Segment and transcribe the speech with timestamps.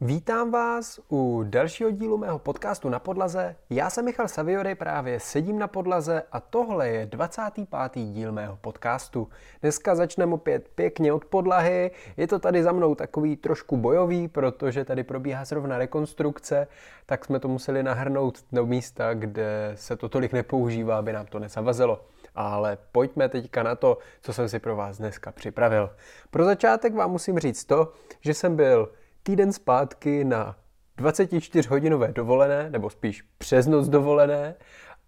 [0.00, 3.56] Vítám vás u dalšího dílu mého podcastu na podlaze.
[3.70, 8.04] Já jsem Michal Saviory, právě sedím na podlaze a tohle je 25.
[8.04, 9.28] díl mého podcastu.
[9.60, 11.90] Dneska začneme opět pěkně od podlahy.
[12.16, 16.66] Je to tady za mnou takový trošku bojový, protože tady probíhá zrovna rekonstrukce,
[17.06, 21.38] tak jsme to museli nahrnout do místa, kde se to tolik nepoužívá, aby nám to
[21.38, 22.04] nezavazelo.
[22.34, 25.90] Ale pojďme teďka na to, co jsem si pro vás dneska připravil.
[26.30, 28.92] Pro začátek vám musím říct to, že jsem byl
[29.28, 30.56] týden zpátky na
[30.98, 34.54] 24-hodinové dovolené, nebo spíš přes noc dovolené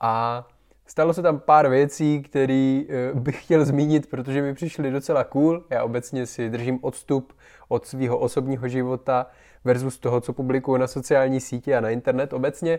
[0.00, 0.46] a
[0.86, 5.64] stalo se tam pár věcí, které eh, bych chtěl zmínit, protože mi přišly docela cool.
[5.70, 7.32] Já obecně si držím odstup
[7.68, 9.26] od svého osobního života
[9.64, 12.78] versus toho, co publikuju na sociální sítě a na internet obecně,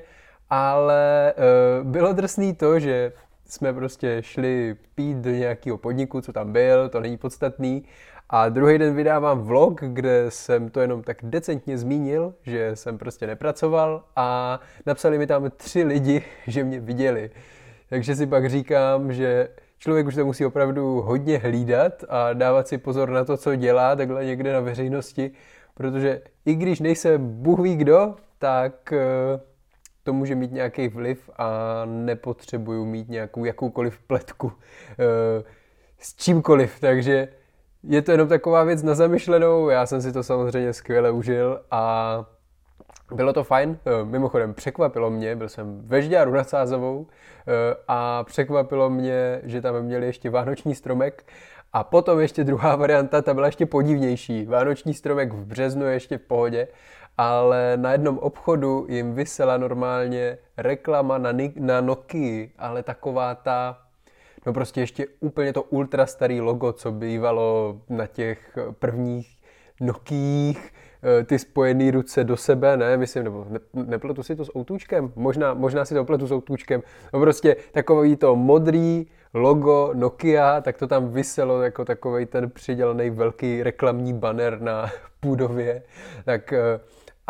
[0.50, 1.34] ale
[1.82, 3.14] uh, bylo drsný to, že
[3.46, 7.84] jsme prostě šli pít do nějakého podniku, co tam byl, to není podstatný.
[8.34, 13.28] A druhý den vydávám vlog, kde jsem to jenom tak decentně zmínil, že jsem prostě
[13.28, 17.32] nepracoval a napsali mi tam tři lidi, že mě viděli.
[17.90, 22.78] Takže si pak říkám, že člověk už to musí opravdu hodně hlídat a dávat si
[22.78, 25.32] pozor na to, co dělá takhle někde na veřejnosti,
[25.74, 29.40] protože i když nejsem Bůh ví kdo, tak eh,
[30.04, 34.52] to může mít nějaký vliv a nepotřebuju mít nějakou jakoukoliv pletku
[34.92, 35.44] eh,
[36.00, 37.28] s čímkoliv, takže
[37.84, 42.26] je to jenom taková věc na zamyšlenou, já jsem si to samozřejmě skvěle užil a
[43.12, 48.24] bylo to fajn, eh, mimochodem překvapilo mě, byl jsem ve Žďáru nad Sázovou eh, a
[48.24, 51.26] překvapilo mě, že tam měli ještě vánoční stromek.
[51.74, 54.46] A potom ještě druhá varianta, ta byla ještě podivnější.
[54.46, 56.68] Vánoční stromek v březnu je ještě v pohodě,
[57.18, 63.78] ale na jednom obchodu jim vysela normálně reklama na, na Nokia, ale taková ta
[64.46, 69.38] No prostě ještě úplně to ultra starý logo, co bývalo na těch prvních
[69.82, 70.74] Nokiích,
[71.20, 75.12] eh, ty spojené ruce do sebe, ne, myslím, nebo ne, nepletu si to s outůčkem,
[75.16, 76.84] možná, možná si to pletu s outůčkem,
[77.14, 83.10] no prostě takový to modrý logo Nokia, tak to tam vyselo jako takový ten přidělaný
[83.10, 85.84] velký reklamní banner na půdově,
[86.26, 86.80] tak eh,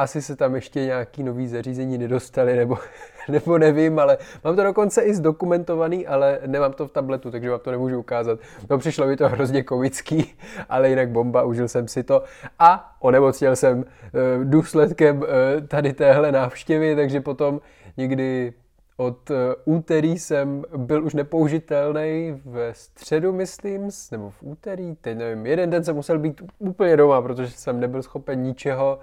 [0.02, 2.78] asi se tam ještě nějaký nový zařízení nedostali, nebo,
[3.30, 7.60] nebo nevím, ale mám to dokonce i zdokumentovaný, ale nemám to v tabletu, takže vám
[7.60, 8.40] to nemůžu ukázat.
[8.70, 10.34] No přišlo mi to hrozně komický,
[10.70, 12.24] ale jinak bomba, užil jsem si to
[12.60, 14.10] a onemocněl jsem eh,
[14.44, 17.62] důsledkem eh, tady téhle návštěvy, takže potom
[17.98, 18.54] někdy
[18.98, 19.36] od eh,
[19.66, 25.84] úterý jsem byl už nepoužitelný ve středu, myslím, nebo v úterý, teď nevím, jeden den
[25.84, 29.00] jsem musel být úplně doma, protože jsem nebyl schopen ničeho,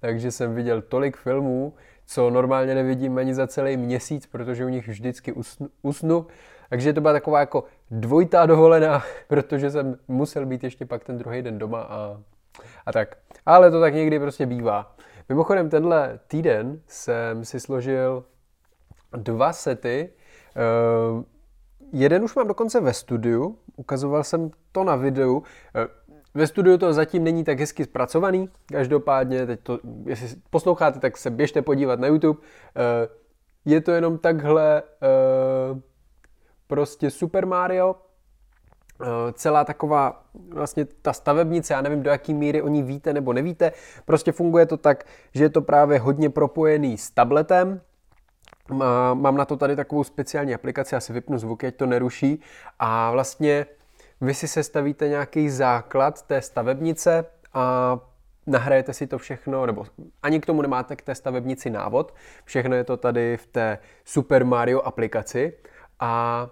[0.00, 1.74] takže jsem viděl tolik filmů,
[2.06, 5.68] co normálně nevidím ani za celý měsíc, protože u nich vždycky usnu.
[5.82, 6.26] usnu.
[6.70, 11.42] Takže to byla taková jako dvojitá dovolená, protože jsem musel být ještě pak ten druhý
[11.42, 12.20] den doma a,
[12.86, 13.16] a tak.
[13.46, 14.96] Ale to tak někdy prostě bývá.
[15.28, 18.24] Mimochodem tenhle týden jsem si složil
[19.16, 20.10] dva sety.
[21.12, 21.22] Uh,
[21.92, 25.42] jeden už mám dokonce ve studiu, ukazoval jsem to na videu.
[26.38, 31.30] Ve studiu to zatím není tak hezky zpracovaný, každopádně, teď to, jestli posloucháte, tak se
[31.30, 32.40] běžte podívat na YouTube.
[32.76, 33.08] Eh,
[33.64, 35.80] je to jenom takhle eh,
[36.66, 37.96] prostě Super Mario,
[39.02, 43.32] eh, celá taková vlastně ta stavebnice, já nevím do jaký míry o ní víte nebo
[43.32, 43.72] nevíte,
[44.04, 45.04] prostě funguje to tak,
[45.34, 47.80] že je to právě hodně propojený s tabletem,
[49.14, 52.40] Mám na to tady takovou speciální aplikaci, já si vypnu zvuk, ať to neruší.
[52.78, 53.66] A vlastně
[54.20, 57.24] vy si sestavíte nějaký základ té stavebnice
[57.54, 57.98] a
[58.46, 59.86] nahrajete si to všechno, nebo
[60.22, 62.14] ani k tomu nemáte k té stavebnici návod.
[62.44, 65.52] Všechno je to tady v té Super Mario aplikaci
[66.00, 66.46] a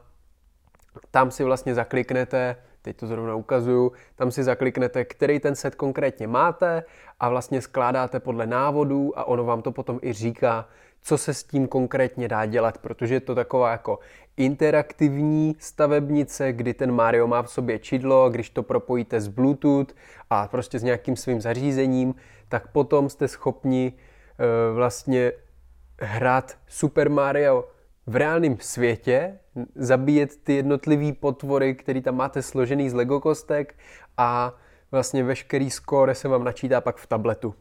[1.11, 6.27] tam si vlastně zakliknete, teď to zrovna ukazuju, tam si zakliknete, který ten set konkrétně
[6.27, 6.83] máte
[7.21, 10.69] a vlastně skládáte podle návodů a ono vám to potom i říká,
[11.07, 13.99] co se s tím konkrétně dá dělat, protože je to taková jako
[14.37, 19.95] interaktivní stavebnice, kdy ten Mario má v sobě čidlo když to propojíte s Bluetooth
[20.31, 22.15] a prostě s nějakým svým zařízením,
[22.49, 25.33] tak potom jste schopni e, vlastně
[26.01, 27.69] hrát Super Mario
[28.07, 29.39] v reálném světě,
[29.75, 33.75] zabíjet ty jednotlivé potvory, které tam máte složený z Lego kostek
[34.17, 34.55] a
[34.91, 37.55] vlastně veškerý skóre se vám načítá pak v tabletu.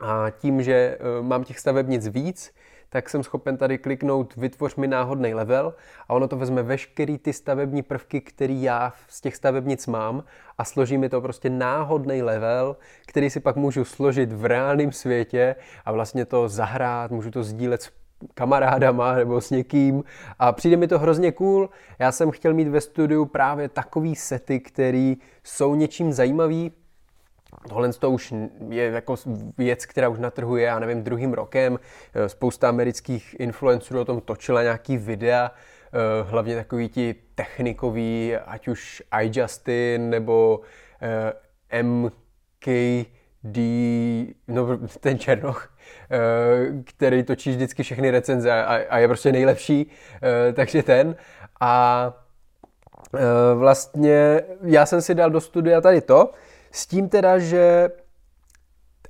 [0.00, 2.54] A tím, že e, mám těch stavebnic víc,
[2.94, 5.74] tak jsem schopen tady kliknout vytvoř mi náhodný level
[6.08, 10.24] a ono to vezme veškerý ty stavební prvky, který já z těch stavebnic mám
[10.58, 12.76] a složí mi to prostě náhodný level,
[13.06, 17.82] který si pak můžu složit v reálném světě a vlastně to zahrát, můžu to sdílet
[17.82, 17.90] s
[18.34, 20.04] kamarádama nebo s někým
[20.38, 21.70] a přijde mi to hrozně cool.
[21.98, 26.72] Já jsem chtěl mít ve studiu právě takový sety, který jsou něčím zajímavý,
[27.68, 28.34] Tohle to už
[28.68, 29.16] je jako
[29.58, 31.78] věc, která už na trhu je, já nevím, druhým rokem.
[32.26, 35.50] Spousta amerických influencerů o tom točila nějaký videa,
[36.22, 40.60] hlavně takový ti technikový, ať už iJustin nebo
[41.82, 43.58] MKD,
[44.48, 45.76] no ten Černoch,
[46.84, 49.90] který točí vždycky všechny recenze a je prostě nejlepší,
[50.54, 51.16] takže ten.
[51.60, 52.12] A
[53.54, 56.30] vlastně já jsem si dal do studia tady to,
[56.74, 57.90] s tím teda, že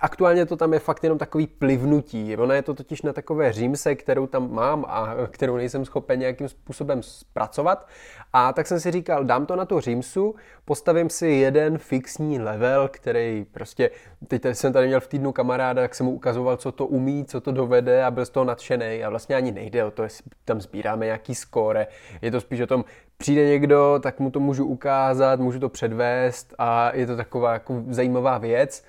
[0.01, 2.37] aktuálně to tam je fakt jenom takový plivnutí.
[2.37, 6.49] Ono je to totiž na takové římse, kterou tam mám a kterou nejsem schopen nějakým
[6.49, 7.89] způsobem zpracovat.
[8.33, 12.89] A tak jsem si říkal, dám to na tu římsu, postavím si jeden fixní level,
[12.93, 13.91] který prostě,
[14.29, 17.41] teď jsem tady měl v týdnu kamaráda, tak jsem mu ukazoval, co to umí, co
[17.41, 19.05] to dovede a byl z toho nadšený.
[19.05, 21.87] A vlastně ani nejde o to, jestli tam sbíráme nějaký skóre.
[22.23, 22.85] Je to spíš o tom,
[23.17, 27.83] přijde někdo, tak mu to můžu ukázat, můžu to předvést a je to taková jako
[27.89, 28.85] zajímavá věc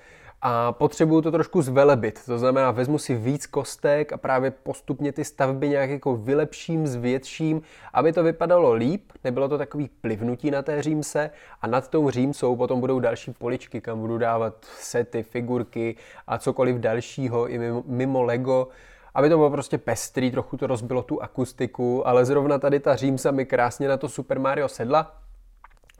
[0.48, 2.20] a potřebuju to trošku zvelebit.
[2.26, 7.62] To znamená, vezmu si víc kostek a právě postupně ty stavby nějak jako vylepším, zvětším,
[7.94, 11.30] aby to vypadalo líp, nebylo to takový plivnutí na té římse
[11.62, 15.96] a nad tou římsou potom budou další poličky, kam budu dávat sety, figurky
[16.26, 18.68] a cokoliv dalšího i mimo, mimo Lego,
[19.14, 23.30] aby to bylo prostě pestrý, trochu to rozbilo tu akustiku, ale zrovna tady ta římsa
[23.30, 25.14] mi krásně na to Super Mario sedla.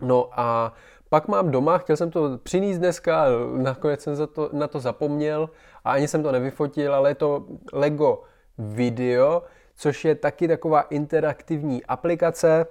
[0.01, 0.73] No a
[1.09, 3.27] pak mám doma, chtěl jsem to přinést dneska,
[3.57, 5.51] nakonec jsem za to, na to zapomněl
[5.85, 8.23] a ani jsem to nevyfotil, ale je to Lego
[8.59, 9.43] Video,
[9.77, 12.67] což je taky taková interaktivní aplikace,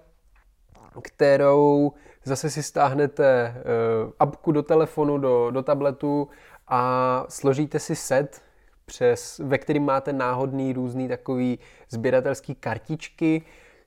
[1.02, 1.92] kterou
[2.24, 6.28] zase si stáhnete uh, apku do telefonu, do, do tabletu
[6.68, 8.42] a složíte si set,
[8.86, 11.60] přes, ve kterým máte náhodný různý takový
[11.90, 13.42] sběratelský kartičky,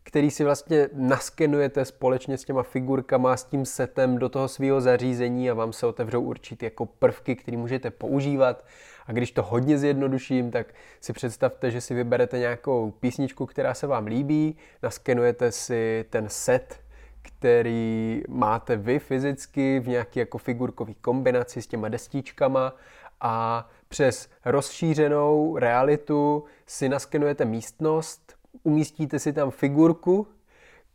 [0.08, 5.50] který si vlastně naskenujete společně s těma figurkama, s tím setem do toho svého zařízení
[5.50, 8.64] a vám se otevřou určitě jako prvky, které můžete používat.
[9.06, 10.66] A když to hodně zjednoduším, tak
[11.00, 16.80] si představte, že si vyberete nějakou písničku, která se vám líbí, naskenujete si ten set,
[17.22, 22.76] který máte vy fyzicky v nějaké jako figurkový kombinaci s těma destičkama
[23.20, 30.26] a přes rozšířenou realitu si naskenujete místnost, umístíte si tam figurku,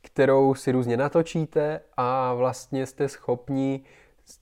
[0.01, 3.83] kterou si různě natočíte a vlastně jste schopni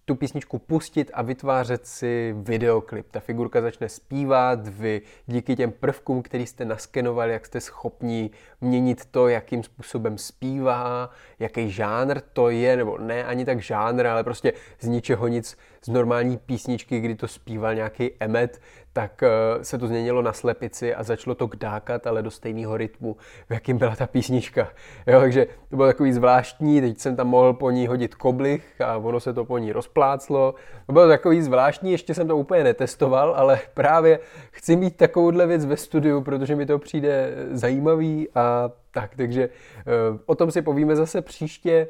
[0.05, 3.11] tu písničku pustit a vytvářet si videoklip.
[3.11, 8.29] Ta figurka začne zpívat, vy díky těm prvkům, který jste naskenovali, jak jste schopni
[8.61, 11.09] měnit to, jakým způsobem zpívá,
[11.39, 15.87] jaký žánr to je, nebo ne ani tak žánr, ale prostě z ničeho nic z
[15.87, 18.61] normální písničky, kdy to zpíval nějaký Emmet,
[18.93, 23.15] tak eh, se to změnilo na slepici a začalo to kdákat, ale do stejného rytmu,
[23.49, 24.67] v jakým byla ta písnička.
[25.07, 28.97] Jo, takže to bylo takový zvláštní, teď jsem tam mohl po ní hodit koblich a
[28.97, 30.55] ono se to po ní rozpláclo.
[30.85, 34.19] To bylo takový zvláštní, ještě jsem to úplně netestoval, ale právě
[34.51, 39.83] chci mít takovouhle věc ve studiu, protože mi to přijde zajímavý a tak, takže eh,
[40.25, 41.87] o tom si povíme zase příště.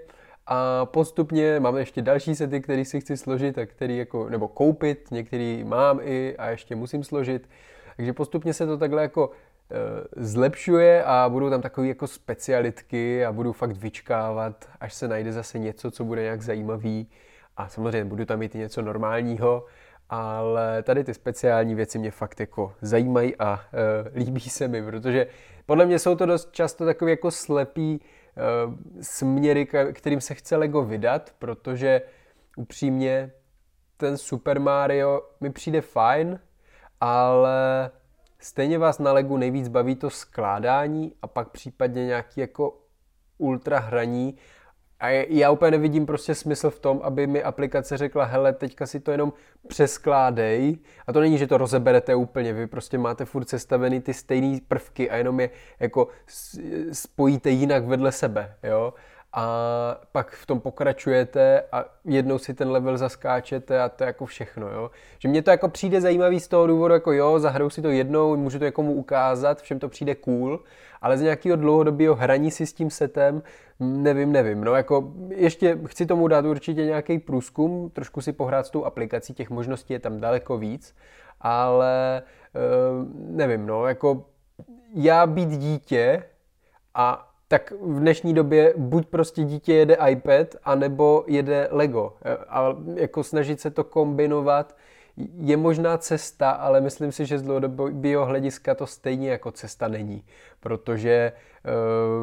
[0.47, 5.11] A postupně máme ještě další sety, které si chci složit a který jako, nebo koupit,
[5.11, 7.49] některý mám i a ještě musím složit.
[7.97, 9.31] Takže postupně se to takhle jako
[9.71, 15.33] e, zlepšuje a budou tam takové jako specialitky a budu fakt vyčkávat, až se najde
[15.33, 17.07] zase něco, co bude nějak zajímavý.
[17.57, 19.65] A samozřejmě budu tam mít i něco normálního,
[20.09, 25.27] ale tady ty speciální věci mě fakt jako zajímají a e, líbí se mi, protože
[25.65, 28.01] podle mě jsou to dost často takové jako slepý
[29.01, 32.01] směry, kterým se chce Lego vydat, protože
[32.57, 33.31] upřímně
[33.98, 36.39] ten Super Mario mi přijde fajn,
[37.01, 37.91] ale
[38.39, 42.79] stejně vás na Legu nejvíc baví to skládání a pak případně nějaký jako
[43.38, 44.38] ultra hraní
[45.01, 49.00] a já úplně nevidím prostě smysl v tom, aby mi aplikace řekla, hele, teďka si
[49.00, 49.34] to jenom
[49.67, 50.77] přeskládej.
[51.08, 55.10] A to není, že to rozeberete úplně, vy prostě máte furt sestavený ty stejné prvky
[55.10, 56.08] a jenom je jako
[56.91, 58.93] spojíte jinak vedle sebe, jo
[59.33, 64.25] a pak v tom pokračujete a jednou si ten level zaskáčete a to je jako
[64.25, 64.91] všechno, jo.
[65.19, 68.38] Že mně to jako přijde zajímavý z toho důvodu, jako jo, zahraju si to jednou,
[68.38, 70.59] můžu to někomu ukázat, všem to přijde cool,
[71.01, 73.43] ale z nějakého dlouhodobého hraní si s tím setem,
[73.79, 78.69] nevím, nevím, no jako ještě chci tomu dát určitě nějaký průzkum, trošku si pohrát s
[78.69, 80.95] tou aplikací, těch možností je tam daleko víc,
[81.41, 82.21] ale
[82.55, 84.25] uh, nevím, no, jako
[84.93, 86.23] já být dítě
[86.93, 92.13] a tak v dnešní době buď prostě dítě jede iPad, anebo jede Lego.
[92.50, 94.75] A jako snažit se to kombinovat
[95.38, 100.24] je možná cesta, ale myslím si, že z dlouhodobého hlediska to stejně jako cesta není.
[100.60, 101.31] Protože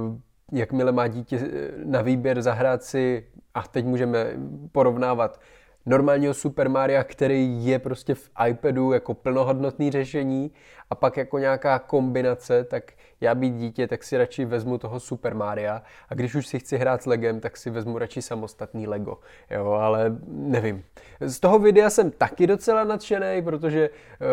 [0.08, 0.16] uh,
[0.52, 1.40] jakmile má dítě
[1.85, 4.26] na výběr zahrát si, a teď můžeme
[4.73, 5.40] porovnávat
[5.88, 10.50] normálního Super Maria, který je prostě v iPadu jako plnohodnotný řešení
[10.90, 15.35] a pak jako nějaká kombinace, tak já být dítě, tak si radši vezmu toho Super
[15.35, 19.18] Maria a když už si chci hrát s Legem, tak si vezmu radši samostatný Lego.
[19.50, 20.85] Jo, ale nevím.
[21.21, 24.26] Z toho videa jsem taky docela nadšený, protože uh,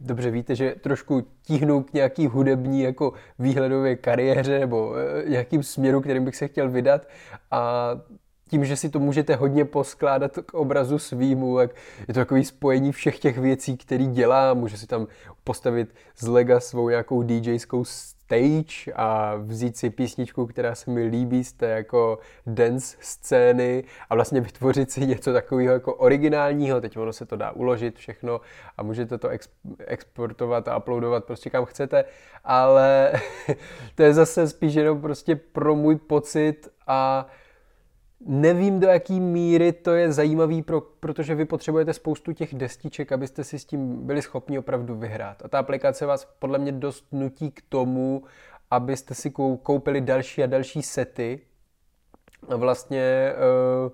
[0.00, 4.96] dobře víte, že trošku tíhnu k nějaký hudební jako výhledové kariéře nebo uh,
[5.28, 7.08] nějakým směru, kterým bych se chtěl vydat
[7.50, 7.90] a
[8.50, 11.70] tím, že si to můžete hodně poskládat k obrazu svýmu, jak
[12.08, 15.06] je to takový spojení všech těch věcí, který dělá, může si tam
[15.44, 21.44] postavit z lega svou nějakou DJskou stage a vzít si písničku, která se mi líbí
[21.44, 27.12] z té jako dance scény a vlastně vytvořit si něco takového jako originálního, teď ono
[27.12, 28.40] se to dá uložit všechno
[28.76, 29.48] a můžete to ex-
[29.78, 32.04] exportovat a uploadovat prostě kam chcete,
[32.44, 33.12] ale
[33.94, 37.26] to je zase spíš jenom prostě pro můj pocit a
[38.20, 43.44] Nevím, do jaký míry to je zajímavý, pro, protože vy potřebujete spoustu těch destiček, abyste
[43.44, 45.42] si s tím byli schopni opravdu vyhrát.
[45.44, 48.22] A ta aplikace vás podle mě dost nutí k tomu,
[48.70, 49.30] abyste si
[49.62, 51.40] koupili další a další sety.
[52.48, 53.90] A vlastně eh,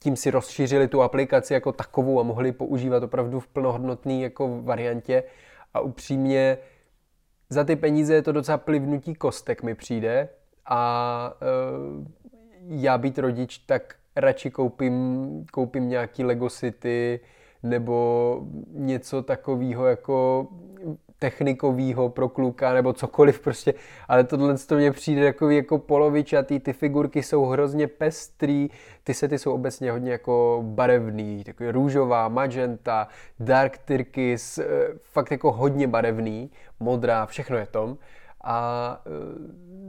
[0.00, 5.22] tím si rozšířili tu aplikaci jako takovou a mohli používat opravdu v plnohodnotné jako variantě.
[5.74, 6.58] A upřímně
[7.50, 10.28] za ty peníze je to docela plivnutí kostek mi přijde.
[10.66, 12.27] A eh,
[12.68, 17.20] já být rodič, tak radši koupím, koupím nějaký Lego City
[17.62, 18.40] nebo
[18.72, 20.46] něco takového jako
[21.18, 23.74] technikového pro kluka nebo cokoliv prostě,
[24.08, 28.68] ale tohle to mně přijde takový jako polovičatý, ty figurky jsou hrozně pestrý,
[29.04, 33.08] ty sety jsou obecně hodně jako barevný, takový růžová, magenta,
[33.40, 37.98] dark turquoise, eh, fakt jako hodně barevný, modrá, všechno je tom
[38.44, 39.10] a e,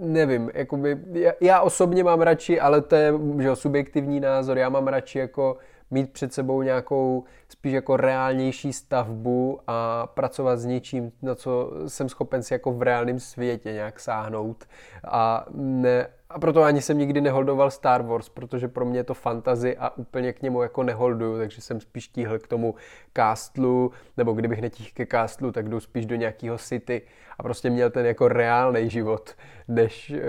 [0.05, 0.97] nevím, jakoby,
[1.41, 5.57] já osobně mám radši, ale to je že, subjektivní názor, já mám radši jako
[5.91, 12.09] mít před sebou nějakou spíš jako reálnější stavbu a pracovat s něčím, na co jsem
[12.09, 14.65] schopen si jako v reálném světě nějak sáhnout
[15.03, 19.13] a ne, a proto ani jsem nikdy neholdoval Star Wars, protože pro mě je to
[19.13, 22.75] fantazy a úplně k němu jako neholduju, takže jsem spíš tíhl k tomu
[23.13, 27.01] kástlu, nebo kdybych netíhl ke kástlu, tak jdu spíš do nějakého city
[27.39, 29.35] a prostě měl ten jako reálný život,
[29.67, 30.19] než, eh,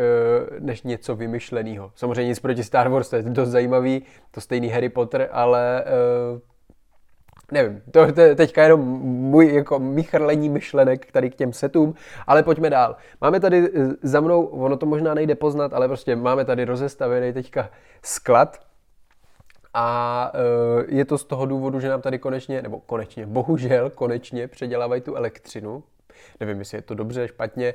[0.58, 1.92] než něco vymyšleného.
[1.94, 6.49] Samozřejmě nic proti Star Wars, to je dost zajímavý, to stejný Harry Potter, ale eh,
[7.52, 8.80] nevím, to, je teďka jenom
[9.30, 11.94] můj jako michrlení myšlenek tady k těm setům,
[12.26, 12.96] ale pojďme dál.
[13.20, 17.32] Máme tady eh, za mnou, ono to možná nejde poznat, ale prostě máme tady rozestavený
[17.32, 17.70] teďka
[18.02, 18.70] sklad
[19.74, 24.48] a e, je to z toho důvodu, že nám tady konečně, nebo konečně, bohužel konečně
[24.48, 25.82] předělávají tu elektřinu,
[26.40, 27.74] nevím, jestli je to dobře, špatně,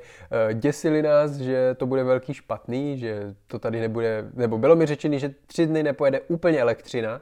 [0.50, 4.86] e, děsili nás, že to bude velký špatný, že to tady nebude, nebo bylo mi
[4.86, 7.22] řečeno, že tři dny nepojede úplně elektřina,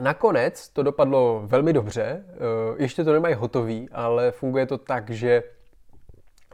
[0.00, 2.36] Nakonec to dopadlo velmi dobře, eh,
[2.82, 5.42] ještě to nemají hotový, ale funguje to tak, že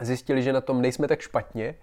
[0.00, 1.74] zjistili, že na tom nejsme tak špatně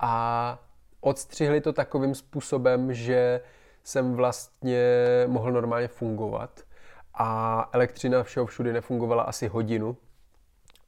[0.00, 0.58] a
[1.00, 3.40] odstřihli to takovým způsobem, že
[3.84, 4.84] jsem vlastně
[5.26, 6.60] mohl normálně fungovat
[7.14, 9.96] a elektřina všeho všude nefungovala asi hodinu.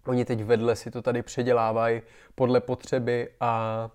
[0.07, 2.03] Oni teď vedle si to tady předělávají
[2.35, 3.91] podle potřeby a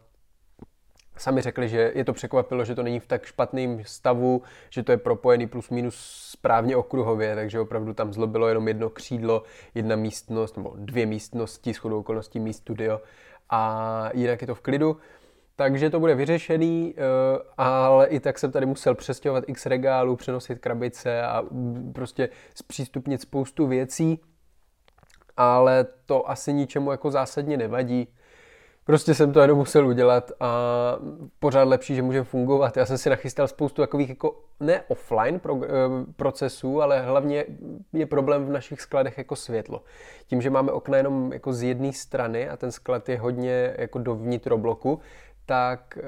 [1.18, 4.92] Sami řekli, že je to překvapilo, že to není v tak špatném stavu, že to
[4.92, 5.96] je propojený plus minus
[6.32, 9.44] správně okruhově, takže opravdu tam zlobilo jenom jedno křídlo,
[9.76, 13.02] jedna místnost, nebo dvě místnosti, shodou okolností míst studio
[13.50, 14.98] a jinak je to v klidu.
[15.56, 17.02] Takže to bude vyřešený, eh,
[17.58, 21.44] ale i tak jsem tady musel přestěhovat x regálů, přenosit krabice a
[21.94, 24.20] prostě zpřístupnit spoustu věcí,
[25.38, 28.08] ale to asi ničemu jako zásadně nevadí
[28.86, 30.52] Prostě jsem to jenom musel udělat a
[31.40, 32.78] pořád lepší, že může fungovat.
[32.78, 35.68] Já jsem si nachystal spoustu takových jako ne offline pro, e,
[36.16, 37.46] procesů, ale hlavně
[37.94, 39.84] je problém v našich skladech jako světlo.
[40.28, 44.00] Tím, že máme okna jenom jako z jedné strany a ten sklad je hodně jako
[44.00, 45.00] dovnitř bloku,
[45.46, 46.02] tak e,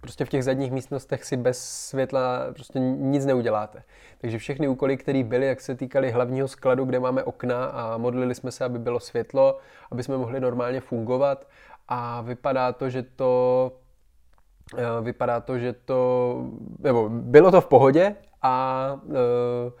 [0.00, 3.82] prostě v těch zadních místnostech si bez světla prostě nic neuděláte.
[4.20, 8.34] Takže všechny úkoly, které byly, jak se týkaly hlavního skladu, kde máme okna a modlili
[8.34, 9.58] jsme se, aby bylo světlo,
[9.90, 11.46] aby jsme mohli normálně fungovat
[11.90, 13.72] a vypadá to, že to
[14.78, 16.36] eh, vypadá to, že to,
[16.78, 19.72] nebo bylo to v pohodě a e,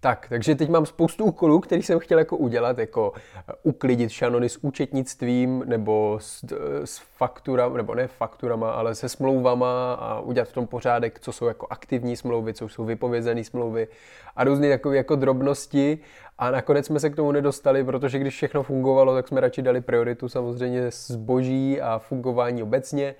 [0.00, 4.48] tak, takže teď mám spoustu úkolů, který jsem chtěl jako udělat, jako eh, uklidit šanony
[4.48, 6.44] s účetnictvím nebo s,
[6.84, 11.46] s fakturama, nebo ne fakturama, ale se smlouvama a udělat v tom pořádek, co jsou
[11.46, 13.88] jako aktivní smlouvy, co jsou vypovězené smlouvy
[14.36, 15.98] a různé takové jako drobnosti
[16.38, 19.80] a nakonec jsme se k tomu nedostali, protože když všechno fungovalo, tak jsme radši dali
[19.80, 23.14] prioritu samozřejmě zboží a fungování obecně,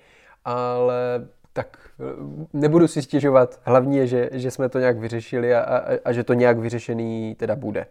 [0.45, 3.59] ale tak eh, nebudu si stěžovat.
[3.63, 7.35] Hlavní je, že, že jsme to nějak vyřešili a, a, a že to nějak vyřešený
[7.35, 7.85] teda bude.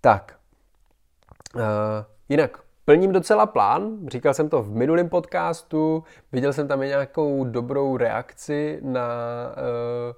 [0.00, 0.36] Tak.
[1.54, 1.62] Uh,
[2.28, 7.44] jinak plním docela plán, říkal jsem to v minulém podcastu, viděl jsem tam i nějakou
[7.44, 9.08] dobrou reakci na
[9.56, 10.14] uh,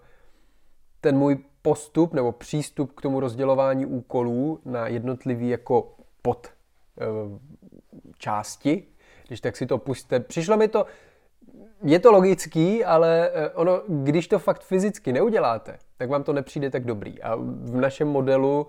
[1.01, 7.39] ten můj postup nebo přístup k tomu rozdělování úkolů na jednotlivý jako pod uh,
[8.19, 8.87] části.
[9.27, 10.21] Když tak si to puste.
[10.21, 10.87] Přišlo mi to,
[11.83, 16.85] je to logický, ale ono, když to fakt fyzicky neuděláte, tak vám to nepřijde tak
[16.85, 17.23] dobrý.
[17.23, 18.67] A v našem modelu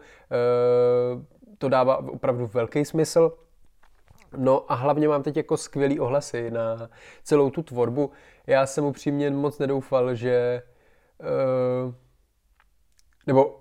[1.58, 3.38] to dává opravdu velký smysl.
[4.38, 6.90] No a hlavně mám teď jako skvělý ohlasy na
[7.24, 8.12] celou tu tvorbu.
[8.48, 10.62] Já jsem upřímně moc nedoufal, že...
[13.28, 13.60] nebo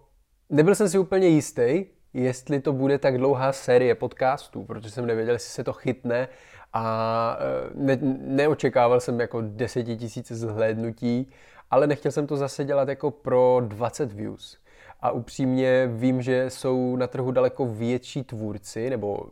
[0.50, 5.34] nebyl jsem si úplně jistý, jestli to bude tak dlouhá série podcastů, protože jsem nevěděl,
[5.34, 6.28] jestli se to chytne
[6.72, 11.30] a eh, ne, neočekával jsem jako desetitisíce zhlédnutí,
[11.70, 14.58] ale nechtěl jsem to zase dělat jako pro 20 views.
[15.00, 19.30] A upřímně vím, že jsou na trhu daleko větší tvůrci, nebo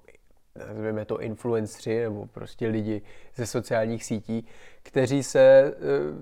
[0.58, 3.02] nazveme to influenceri, nebo prostě lidi
[3.34, 4.46] ze sociálních sítí,
[4.82, 5.72] kteří se e,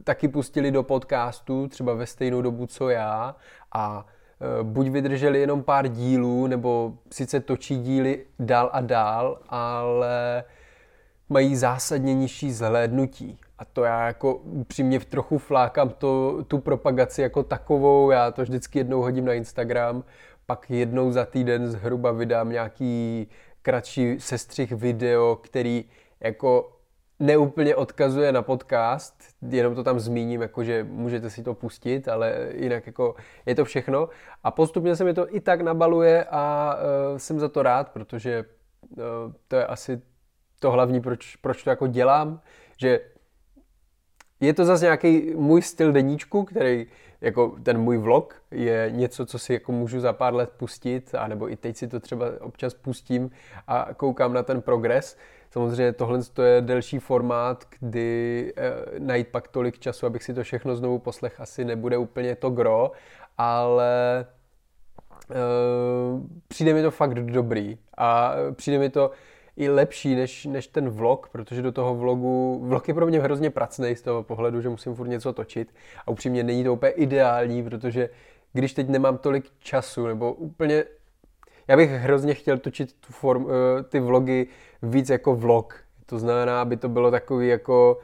[0.05, 3.37] taky pustili do podcastu třeba ve stejnou dobu, co já
[3.75, 4.07] a
[4.61, 10.45] e, buď vydrželi jenom pár dílů, nebo sice točí díly dál a dál, ale
[11.29, 13.39] mají zásadně nižší zhlédnutí.
[13.59, 18.79] A to já jako přímě trochu flákám to, tu propagaci jako takovou, já to vždycky
[18.79, 20.05] jednou hodím na Instagram,
[20.47, 23.29] pak jednou za týden zhruba vydám nějaký
[23.63, 25.85] kratší sestřih video, který
[26.21, 26.72] jako
[27.23, 32.87] neúplně odkazuje na podcast, jenom to tam zmíním, jakože můžete si to pustit, ale jinak
[32.87, 33.15] jako
[33.47, 34.09] je to všechno.
[34.45, 38.45] A postupně se mi to i tak nabaluje a uh, jsem za to rád, protože
[38.91, 39.05] uh,
[39.49, 40.03] to je asi
[40.61, 42.41] to hlavní, proč, proč to jako dělám,
[42.77, 43.01] že
[44.41, 46.87] je to zase nějaký můj styl deníčku, který
[47.21, 51.53] jako ten můj vlog je něco, co si jako můžu za pár let pustit, anebo
[51.53, 53.31] i teď si to třeba občas pustím
[53.67, 55.17] a koukám na ten progres.
[55.53, 60.77] Samozřejmě tohle je delší formát, kdy e, najít pak tolik času, abych si to všechno
[60.77, 62.93] znovu poslech, asi nebude úplně to gro,
[63.39, 65.37] ale e,
[66.49, 67.79] přijde mi to fakt dobrý.
[67.99, 69.11] A přijde mi to,
[69.57, 73.51] i lepší než, než ten vlog, protože do toho vlogu, vlog je pro mě hrozně
[73.51, 75.75] pracný z toho pohledu, že musím furt něco točit.
[76.07, 78.09] A upřímně není to úplně ideální, protože
[78.53, 80.85] když teď nemám tolik času, nebo úplně,
[81.69, 84.47] já bych hrozně chtěl točit tu form, eh, ty vlogy
[84.83, 87.99] víc jako vlog, to znamená, aby to bylo takový jako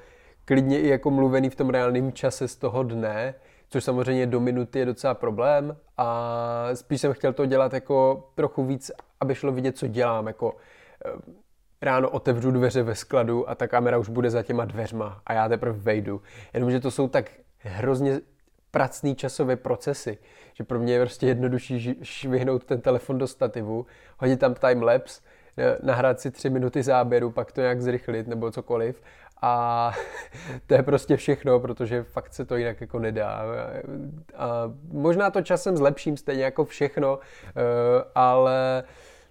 [0.45, 3.35] klidně i jako mluvený v tom reálném čase z toho dne,
[3.69, 8.65] což samozřejmě do minuty je docela problém a spíš jsem chtěl to dělat jako trochu
[8.65, 10.55] víc, aby šlo vidět, co dělám, jako
[11.05, 11.11] Eh,
[11.83, 15.49] ráno otevřu dveře ve skladu a ta kamera už bude za těma dveřma a já
[15.49, 16.23] teprve vejdu.
[16.55, 18.21] Jenomže to jsou tak hrozně
[18.71, 20.19] pracný časové procesy,
[20.55, 23.87] že pro mě je prostě jednodušší švihnout ten telefon do stativu,
[24.19, 25.21] hodit tam timelapse,
[25.83, 29.03] nahrát si tři minuty záběru, pak to nějak zrychlit nebo cokoliv
[29.43, 29.93] a
[30.67, 33.43] to je prostě všechno, protože fakt se to jinak jako nedá.
[34.37, 37.19] A možná to časem zlepším stejně jako všechno,
[37.49, 37.53] eh,
[38.15, 38.85] ale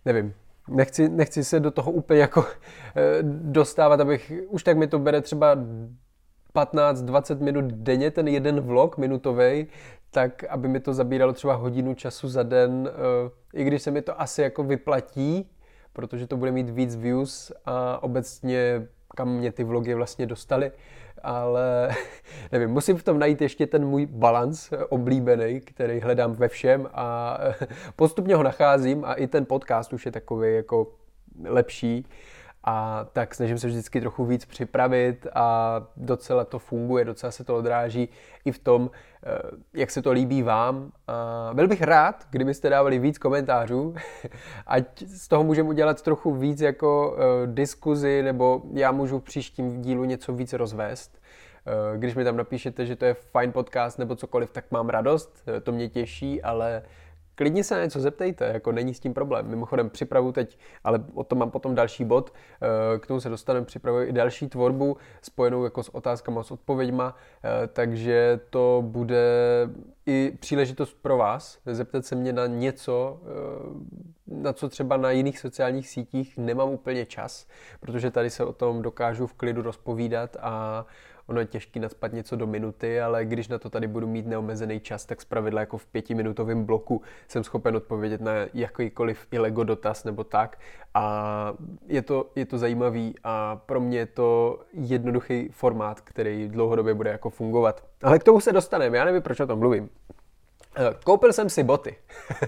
[0.05, 0.33] nevím,
[0.69, 2.45] nechci, nechci se do toho úplně jako
[2.95, 5.57] eh, dostávat, abych, už tak mi to bere třeba
[6.55, 9.67] 15-20 minut denně ten jeden vlog minutový,
[10.11, 12.89] tak aby mi to zabíralo třeba hodinu času za den,
[13.53, 15.49] i když se mi to asi jako vyplatí,
[15.97, 20.71] protože to bude mít víc views a obecně kam mě ty vlogy vlastně dostaly,
[21.23, 21.89] ale
[22.51, 27.37] nevím, musím v tom najít ještě ten můj balans oblíbený, který hledám ve všem a
[27.95, 30.87] postupně ho nacházím a i ten podcast už je takový jako
[31.45, 32.05] lepší
[32.69, 37.55] a tak snažím se vždycky trochu víc připravit a docela to funguje, docela se to
[37.55, 38.09] odráží
[38.45, 38.89] i v tom,
[39.23, 39.29] eh,
[39.73, 40.91] jak se to líbí vám.
[41.07, 43.95] A byl bych rád, kdybyste dávali víc komentářů,
[44.67, 49.81] ať z toho můžeme udělat trochu víc jako eh, diskuzi, nebo já můžu v příštím
[49.81, 51.21] dílu něco víc rozvést.
[51.65, 55.43] Eh, když mi tam napíšete, že to je fajn podcast nebo cokoliv, tak mám radost,
[55.63, 56.83] to mě těší, ale
[57.37, 59.47] klidně se na něco zeptejte, jako není s tím problém.
[59.47, 62.33] Mimochodem připravu teď, ale o tom mám potom další bod,
[62.95, 67.15] eh, k tomu se dostaneme, připravuji i další tvorbu spojenou jako s otázkama, s odpověďma,
[67.43, 69.25] eh, takže to bude
[70.05, 75.39] i příležitost pro vás zeptat se mě na něco, eh, na co třeba na jiných
[75.39, 77.47] sociálních sítích nemám úplně čas,
[77.79, 80.85] protože tady se o tom dokážu v klidu rozpovídat a
[81.27, 84.79] ono je těžký nadspat něco do minuty, ale když na to tady budu mít neomezený
[84.79, 90.03] čas, tak zpravidla jako v pětiminutovém bloku jsem schopen odpovědět na jakýkoliv i Lego dotaz
[90.03, 90.59] nebo tak.
[90.93, 91.53] A
[91.87, 97.09] je to, je to zajímavý a pro mě je to jednoduchý formát, který dlouhodobě bude
[97.09, 97.83] jako fungovat.
[98.03, 99.89] Ale k tomu se dostaneme, já nevím, proč o tom mluvím.
[100.75, 101.95] Eh, koupil jsem si boty.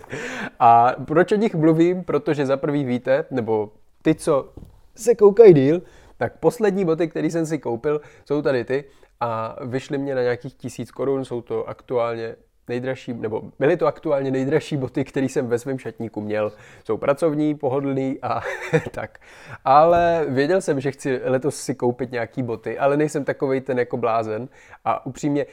[0.59, 2.03] a proč o nich mluvím?
[2.03, 4.49] Protože za prvý víte, nebo ty, co
[4.95, 5.81] se koukají díl,
[6.19, 8.83] tak poslední boty, které jsem si koupil, jsou tady ty
[9.19, 12.35] a vyšly mě na nějakých tisíc korun, jsou to aktuálně
[12.67, 16.51] nejdražší, nebo byly to aktuálně nejdražší boty, které jsem ve svém šatníku měl.
[16.83, 18.41] Jsou pracovní, pohodlný a
[18.91, 19.19] tak.
[19.65, 23.97] Ale věděl jsem, že chci letos si koupit nějaký boty, ale nejsem takovej ten jako
[23.97, 24.47] blázen.
[24.85, 25.45] A upřímně,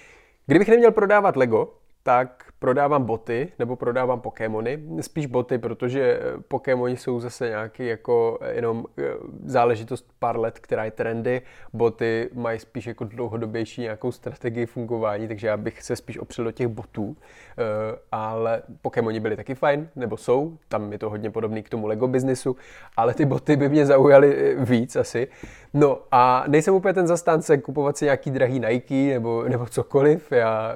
[0.46, 1.74] kdybych neměl prodávat Lego,
[2.06, 4.82] tak prodávám boty nebo prodávám Pokémony.
[5.00, 9.02] Spíš boty, protože Pokémoni jsou zase nějaký jako jenom eh,
[9.44, 11.42] záležitost pár let, která je trendy.
[11.72, 16.52] Boty mají spíš jako dlouhodobější nějakou strategii fungování, takže já bych se spíš opřel do
[16.52, 17.16] těch botů.
[17.58, 21.86] Eh, ale Pokémoni byly taky fajn, nebo jsou, tam je to hodně podobný k tomu
[21.86, 22.56] Lego biznisu,
[22.96, 25.28] ale ty boty by mě zaujaly eh, víc asi.
[25.74, 30.32] No a nejsem úplně ten zastánce kupovat si nějaký drahý Nike nebo, nebo cokoliv.
[30.32, 30.74] Já,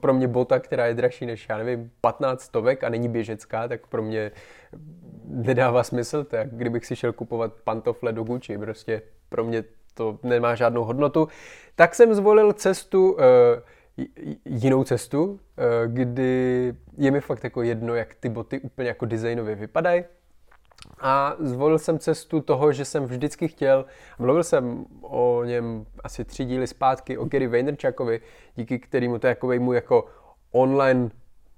[0.00, 3.86] pro mě bota, která je dražší než, já nevím, 15 stovek a není běžecká, tak
[3.86, 4.30] pro mě
[5.24, 10.54] nedává smysl, tak kdybych si šel kupovat pantofle do Gucci, prostě pro mě to nemá
[10.54, 11.28] žádnou hodnotu.
[11.76, 13.18] Tak jsem zvolil cestu, uh,
[14.44, 15.38] jinou cestu, uh,
[15.86, 20.04] kdy je mi fakt jako jedno, jak ty boty úplně jako designově vypadají.
[21.00, 23.84] A zvolil jsem cestu toho, že jsem vždycky chtěl,
[24.18, 28.20] mluvil jsem o něm asi tři díly zpátky, o Gary Vaynerchukovi,
[28.56, 30.06] díky kterému to je jako můj jako
[30.52, 31.10] online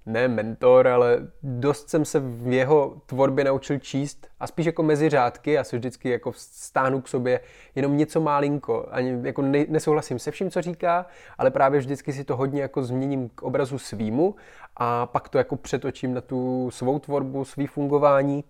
[0.07, 5.09] ne mentor, ale dost jsem se v jeho tvorbě naučil číst a spíš jako mezi
[5.09, 7.41] řádky, já se vždycky jako stáhnu k sobě
[7.75, 11.07] jenom něco málinko, ani jako ne, nesouhlasím se vším, co říká,
[11.39, 14.35] ale právě vždycky si to hodně jako změním k obrazu svýmu
[14.77, 18.45] a pak to jako přetočím na tu svou tvorbu, svý fungování.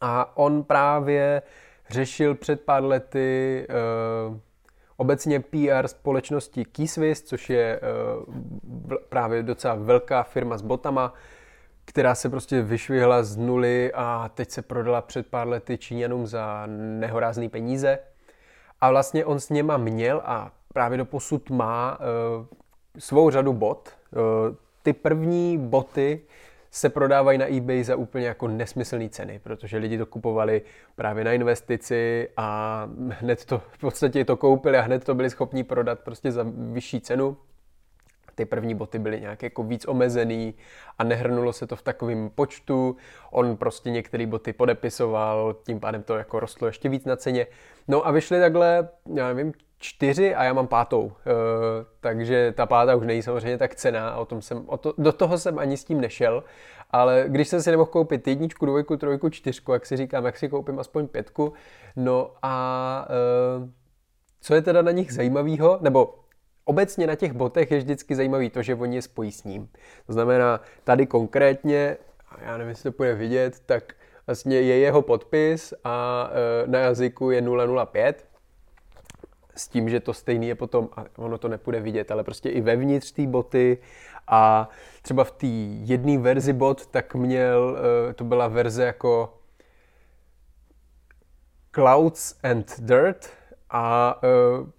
[0.00, 1.42] A on právě
[1.90, 3.66] řešil před pár lety
[4.30, 4.38] uh,
[4.96, 7.80] obecně PR společnosti Keyswiss, což je
[8.26, 11.14] uh, právě docela velká firma s botama,
[11.84, 16.66] která se prostě vyšvihla z nuly a teď se prodala před pár lety Číňanům za
[16.66, 17.98] nehorázný peníze.
[18.80, 22.46] A vlastně on s něma měl a právě do posud má uh,
[22.98, 23.88] svou řadu bot.
[24.10, 24.20] Uh,
[24.82, 26.20] ty první boty
[26.74, 30.62] se prodávají na eBay za úplně jako nesmyslné ceny, protože lidi to kupovali
[30.96, 35.64] právě na investici a hned to v podstatě to koupili a hned to byli schopni
[35.64, 37.36] prodat prostě za vyšší cenu.
[38.34, 40.54] Ty první boty byly nějak jako víc omezený
[40.98, 42.96] a nehrnulo se to v takovém počtu.
[43.30, 47.46] On prostě některé boty podepisoval, tím pádem to jako rostlo ještě víc na ceně.
[47.88, 51.12] No a vyšly takhle, já nevím, čtyři a já mám pátou.
[51.12, 51.32] E,
[52.00, 55.38] takže ta pátá už není samozřejmě tak cená, o tom jsem, o to, do toho
[55.38, 56.44] jsem ani s tím nešel,
[56.90, 60.48] ale když jsem si nemohl koupit jedničku, dvojku, trojku, čtyřku, jak si říkám, jak si
[60.48, 61.52] koupím aspoň pětku,
[61.96, 63.70] no a e,
[64.40, 66.23] co je teda na nich zajímavého, nebo
[66.64, 69.68] obecně na těch botech je vždycky zajímavý to, že oni je spojí s ním.
[70.06, 71.96] To znamená, tady konkrétně,
[72.42, 73.94] já nevím, jestli to bude vidět, tak
[74.26, 76.30] vlastně je jeho podpis a
[76.64, 77.42] e, na jazyku je
[77.86, 78.26] 005,
[79.56, 82.60] s tím, že to stejný je potom, a ono to nepůjde vidět, ale prostě i
[82.60, 83.78] vevnitř té boty.
[84.26, 84.68] A
[85.02, 85.46] třeba v té
[85.92, 87.78] jedné verzi bot, tak měl,
[88.10, 89.38] eh, to byla verze jako
[91.74, 93.30] Clouds and Dirt
[93.76, 94.28] a eh,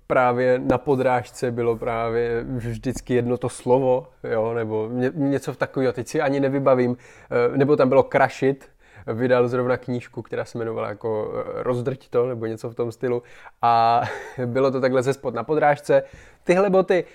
[0.07, 6.07] právě na podrážce bylo právě vždycky jedno to slovo, jo, nebo něco v takového, teď
[6.07, 8.69] si ani nevybavím, eh, nebo tam bylo krašit,
[9.13, 13.23] vydal zrovna knížku, která se jmenovala jako eh, Rozdrť to, nebo něco v tom stylu.
[13.61, 14.01] A
[14.45, 16.03] bylo to takhle ze spod na podrážce.
[16.43, 17.05] Tyhle boty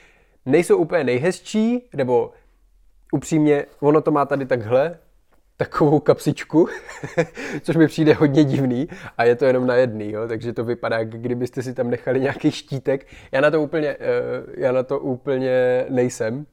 [0.46, 2.32] nejsou úplně nejhezčí, nebo
[3.12, 4.98] upřímně, ono to má tady takhle,
[5.60, 6.68] takovou kapsičku,
[7.62, 10.28] což mi přijde hodně divný a je to jenom na jedný, jo?
[10.28, 13.06] takže to vypadá, kdybyste si tam nechali nějaký štítek.
[13.32, 13.96] Já na to úplně, eh,
[14.56, 16.46] já na to úplně nejsem,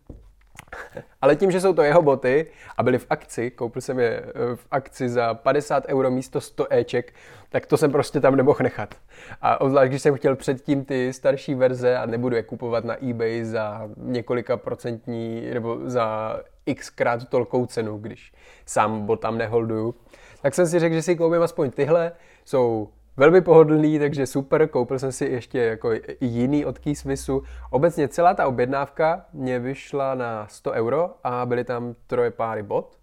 [1.22, 2.46] Ale tím, že jsou to jeho boty
[2.78, 6.68] a byly v akci, koupil jsem je eh, v akci za 50 euro místo 100
[6.74, 7.14] Eček,
[7.50, 8.96] tak to jsem prostě tam nemohl nechat.
[9.42, 13.44] A obzvlášť, když jsem chtěl předtím ty starší verze a nebudu je kupovat na eBay
[13.44, 18.34] za několika procentní nebo za x krát tolkou cenu, když
[18.66, 19.96] sám botám neholduju,
[20.42, 22.12] tak jsem si řekl, že si koupím aspoň tyhle.
[22.46, 24.68] Jsou Velmi pohodlný, takže super.
[24.68, 27.44] Koupil jsem si ještě jako jiný od Keyswissu.
[27.72, 33.00] Obecně celá ta objednávka mě vyšla na 100 euro a byly tam troje páry bot,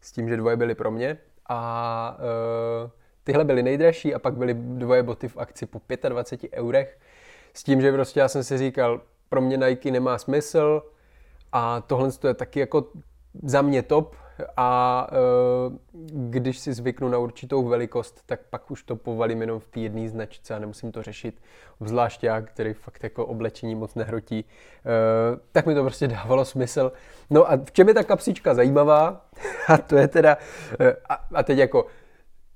[0.00, 1.18] s tím, že dvoje byly pro mě.
[1.48, 2.18] A
[2.84, 2.90] uh,
[3.24, 6.98] tyhle byly nejdražší a pak byly dvoje boty v akci po 25 eurech
[7.54, 10.82] S tím, že prostě já jsem si říkal, pro mě Nike nemá smysl
[11.52, 12.84] a tohle je taky jako
[13.42, 14.16] za mě top
[14.56, 15.76] a uh,
[16.30, 20.08] když si zvyknu na určitou velikost, tak pak už to povalím jenom v té jedné
[20.08, 21.42] značce a nemusím to řešit.
[21.80, 26.92] Zvlášť já, který fakt jako oblečení moc nehrotí, uh, tak mi to prostě dávalo smysl.
[27.30, 29.26] No a v čem je ta kapsička zajímavá?
[29.68, 30.36] a to je teda,
[30.80, 31.86] uh, a, a teď jako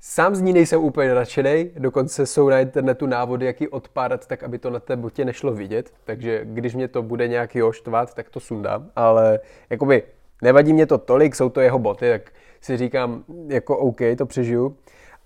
[0.04, 4.42] Sám z ní nejsem úplně nadšený, dokonce jsou na internetu návody, jak ji odpárat, tak
[4.42, 8.30] aby to na té botě nešlo vidět, takže když mě to bude nějaký oštvat, tak
[8.30, 9.40] to sundám, ale
[9.70, 10.02] jakoby
[10.42, 14.76] nevadí mě to tolik, jsou to jeho boty, tak si říkám, jako OK, to přežiju,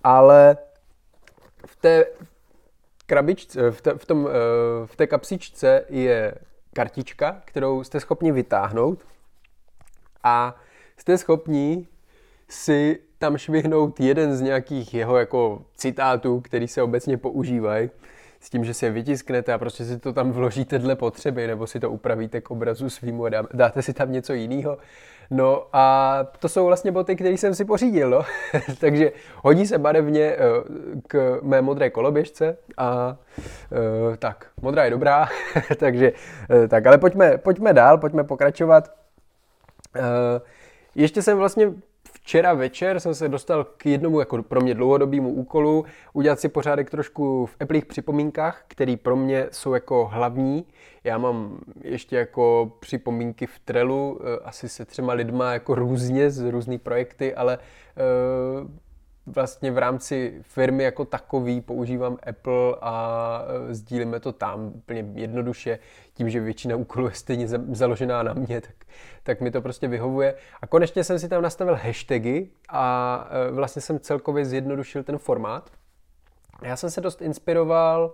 [0.03, 0.57] ale
[1.65, 2.05] v té
[3.05, 4.31] krabičce, v, té, v, tom, eh,
[4.87, 6.35] v té kapsičce je
[6.73, 8.99] kartička, kterou jste schopni vytáhnout
[10.23, 10.55] a
[10.97, 11.87] jste schopni
[12.49, 17.89] si tam švihnout jeden z nějakých jeho jako citátů, který se obecně používají,
[18.39, 21.67] s tím, že si je vytisknete a prostě si to tam vložíte dle potřeby, nebo
[21.67, 24.77] si to upravíte k obrazu svýmu a dáte si tam něco jiného.
[25.29, 28.21] No a to jsou vlastně boty, které jsem si pořídil, no.
[28.79, 29.11] Takže
[29.43, 30.37] hodí se barevně eh,
[31.07, 33.17] k mé modré koloběžce a
[34.13, 35.29] eh, tak, modrá je dobrá,
[35.77, 36.11] takže
[36.49, 38.91] eh, tak, ale pojďme, pojďme dál, pojďme pokračovat.
[40.95, 41.73] Ještě jsem vlastně
[42.27, 46.89] Včera večer jsem se dostal k jednomu jako pro mě dlouhodobému úkolu udělat si pořádek
[46.89, 50.65] trošku v Appleích připomínkách, které pro mě jsou jako hlavní.
[51.03, 56.51] Já mám ještě jako připomínky v Trelu, eh, asi se třema lidma jako různě z
[56.51, 58.67] různých projekty, ale uh,
[59.27, 65.79] vlastně v rámci firmy jako takový používám Apple a e, sdílíme to tam úplně jednoduše,
[66.13, 68.75] tím, že většina úkolů je stejně založená na mě, tak,
[69.23, 70.35] tak mi to prostě vyhovuje.
[70.61, 75.69] A konečně jsem si tam nastavil hashtagy a e, vlastně jsem celkově zjednodušil ten formát.
[76.61, 78.13] Já jsem se dost inspiroval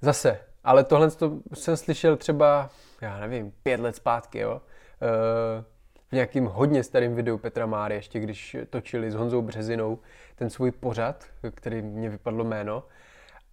[0.00, 1.10] zase, ale tohle
[1.54, 4.62] jsem slyšel třeba, já nevím, pět let zpátky, jo.
[5.02, 5.64] Uh,
[6.12, 9.98] v nějakým hodně starým videu Petra Máry, ještě když točili s Honzou Březinou
[10.34, 12.84] ten svůj pořad, který mě vypadlo jméno.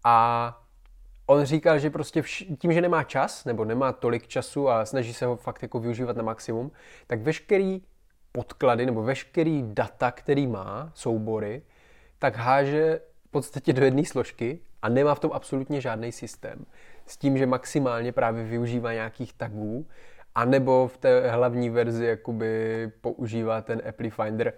[0.04, 0.62] A
[1.26, 5.14] on říkal, že prostě vš- tím, že nemá čas, nebo nemá tolik času a snaží
[5.14, 6.72] se ho fakt jako využívat na maximum,
[7.08, 7.82] tak veškerý
[8.32, 11.62] podklady nebo veškerý data, který má, soubory,
[12.20, 16.66] tak háže v podstatě do jedné složky a nemá v tom absolutně žádný systém.
[17.06, 19.88] S tím, že maximálně právě využívá nějakých tagů,
[20.36, 24.54] a nebo v té hlavní verzi jakoby používá ten Apple Finder,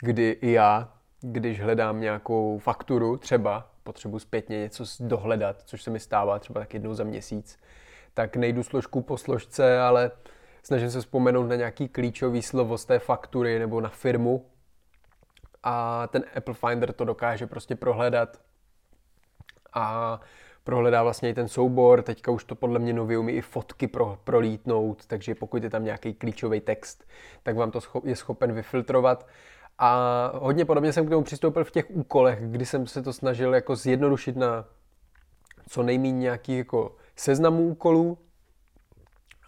[0.00, 6.00] kdy i já, když hledám nějakou fakturu, třeba potřebuji zpětně něco dohledat, což se mi
[6.00, 7.58] stává třeba tak jednou za měsíc,
[8.14, 10.10] tak nejdu složku po složce, ale
[10.62, 14.46] snažím se vzpomenout na nějaký klíčový slovo z té faktury nebo na firmu.
[15.62, 18.40] A ten Apple Finder to dokáže prostě prohledat.
[19.72, 20.20] A
[20.68, 24.18] prohledá vlastně i ten soubor, teďka už to podle mě nově umí i fotky pro,
[24.24, 27.04] prolítnout, takže pokud je tam nějaký klíčový text,
[27.42, 29.26] tak vám to je schopen vyfiltrovat.
[29.78, 33.54] A hodně podobně jsem k tomu přistoupil v těch úkolech, kdy jsem se to snažil
[33.54, 34.64] jako zjednodušit na
[35.68, 38.18] co nejméně nějaký jako seznamů úkolů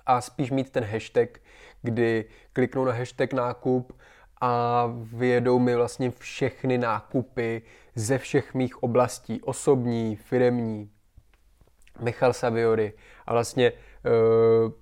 [0.06, 1.38] a spíš mít ten hashtag,
[1.82, 3.92] kdy kliknu na hashtag nákup
[4.40, 7.62] a vyjedou mi vlastně všechny nákupy
[7.94, 10.90] ze všech mých oblastí, osobní, firemní,
[12.00, 12.92] Michal Saviory
[13.26, 14.72] a vlastně uh,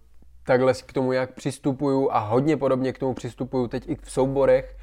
[0.45, 4.77] takhle k tomu, jak přistupuju a hodně podobně k tomu přistupuju teď i v souborech,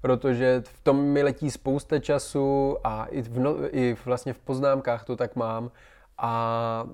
[0.00, 5.04] protože v tom mi letí spousta času a i, v no, i vlastně v poznámkách
[5.04, 5.70] to tak mám.
[6.18, 6.84] A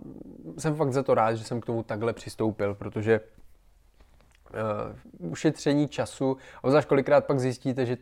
[0.58, 3.20] jsem fakt za to rád, že jsem k tomu takhle přistoupil, protože
[5.20, 7.96] uh, ušetření času, a obzvlášť kolikrát pak zjistíte, že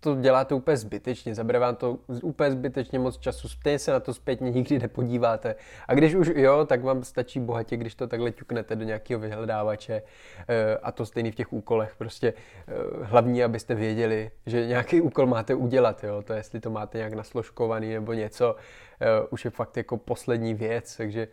[0.00, 4.14] to děláte úplně zbytečně, zabere vám to úplně zbytečně moc času, stejně se na to
[4.14, 5.54] zpětně nikdy nepodíváte.
[5.88, 10.02] A když už jo, tak vám stačí bohatě, když to takhle ťuknete do nějakého vyhledávače
[10.48, 11.94] eh, a to stejný v těch úkolech.
[11.98, 12.34] Prostě
[12.68, 17.12] eh, hlavní, abyste věděli, že nějaký úkol máte udělat, jo, to jestli to máte nějak
[17.12, 18.56] nasložkovaný nebo něco,
[19.00, 21.28] eh, už je fakt jako poslední věc, takže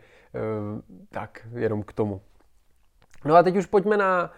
[1.10, 2.21] tak, jenom k tomu.
[3.25, 4.32] No a teď už pojďme na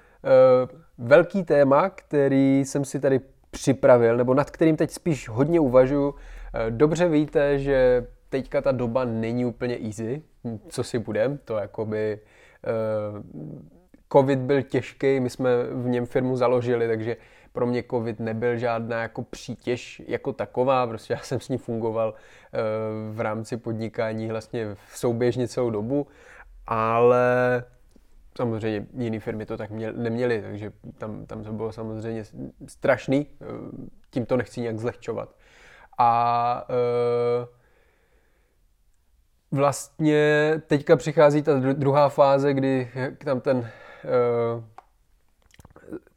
[0.98, 3.20] velký téma, který jsem si tady
[3.52, 6.16] připravil, nebo nad kterým teď spíš hodně uvažuji.
[6.54, 10.22] Eh, dobře víte, že teďka ta doba není úplně easy,
[10.68, 12.20] co si budem, to jakoby
[13.14, 13.22] uh,
[14.14, 17.18] covid byl těžký, my jsme v něm firmu založili, takže
[17.52, 22.10] pro mě covid nebyl žádná jako přítěž jako taková, prostě já jsem s ní fungoval
[22.10, 26.08] uh, v rámci podnikání vlastně v souběžně celou dobu,
[26.68, 27.64] ale
[28.38, 32.24] Samozřejmě jiné firmy to tak měl, neměly, takže tam, tam to bylo samozřejmě
[32.68, 33.46] strašný, eh,
[34.10, 35.36] tím to nechci nějak zlehčovat.
[35.98, 37.60] A e,
[39.52, 42.92] vlastně teďka přichází ta druhá fáze, kdy
[43.24, 44.64] tam ten uh,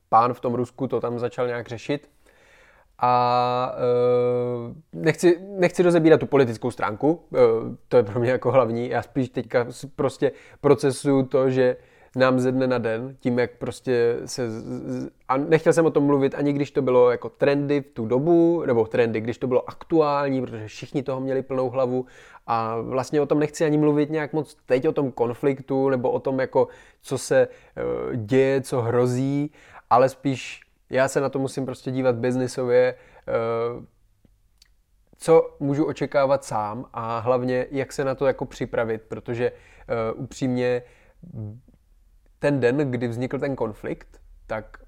[0.09, 2.11] pán v tom Rusku to tam začal nějak řešit.
[2.98, 7.38] A uh, nechci, nechci rozebírat tu politickou stránku, uh,
[7.88, 8.88] to je pro mě jako hlavní.
[8.88, 11.77] Já spíš teďka prostě procesuju to, že
[12.16, 14.48] nám ze dne na den, tím jak prostě se...
[15.29, 18.62] A nechtěl jsem o tom mluvit ani když to bylo jako trendy v tu dobu,
[18.66, 22.07] nebo trendy, když to bylo aktuální, protože všichni toho měli plnou hlavu.
[22.46, 26.20] A vlastně o tom nechci ani mluvit nějak moc teď o tom konfliktu, nebo o
[26.20, 26.68] tom jako
[27.03, 29.51] co se eh, děje, co hrozí,
[29.90, 32.94] ale spíš já se na to musím prostě dívat biznisově,
[33.29, 33.33] eh,
[35.22, 40.83] co můžu očekávat sám a hlavně jak se na to jako připravit, protože uh, upřímně
[42.42, 44.78] ten den, kdy vznikl ten konflikt, tak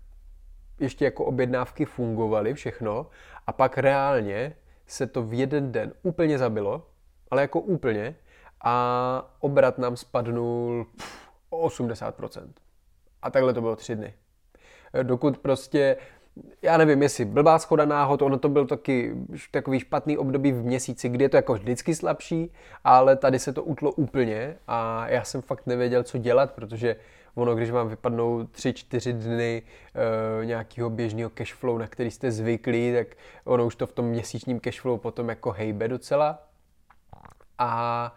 [0.78, 3.06] ještě jako objednávky fungovaly všechno
[3.46, 6.86] a pak reálně se to v jeden den úplně zabilo,
[7.30, 8.14] ale jako úplně
[8.64, 10.86] a obrat nám spadnul
[11.50, 12.48] o 80%.
[13.22, 14.14] A takhle to bylo tři dny.
[15.02, 15.96] Dokud prostě
[16.62, 19.14] já nevím, jestli blbá schoda náhod, ono to byl taky
[19.50, 22.52] takový špatný období v měsíci, kdy je to jako vždycky slabší,
[22.84, 26.96] ale tady se to utlo úplně a já jsem fakt nevěděl, co dělat, protože
[27.34, 33.06] ono, když vám vypadnou 3-4 dny uh, nějakého běžného cashflow, na který jste zvyklí, tak
[33.44, 36.42] ono už to v tom měsíčním cashflow potom jako hejbe docela.
[37.58, 38.12] A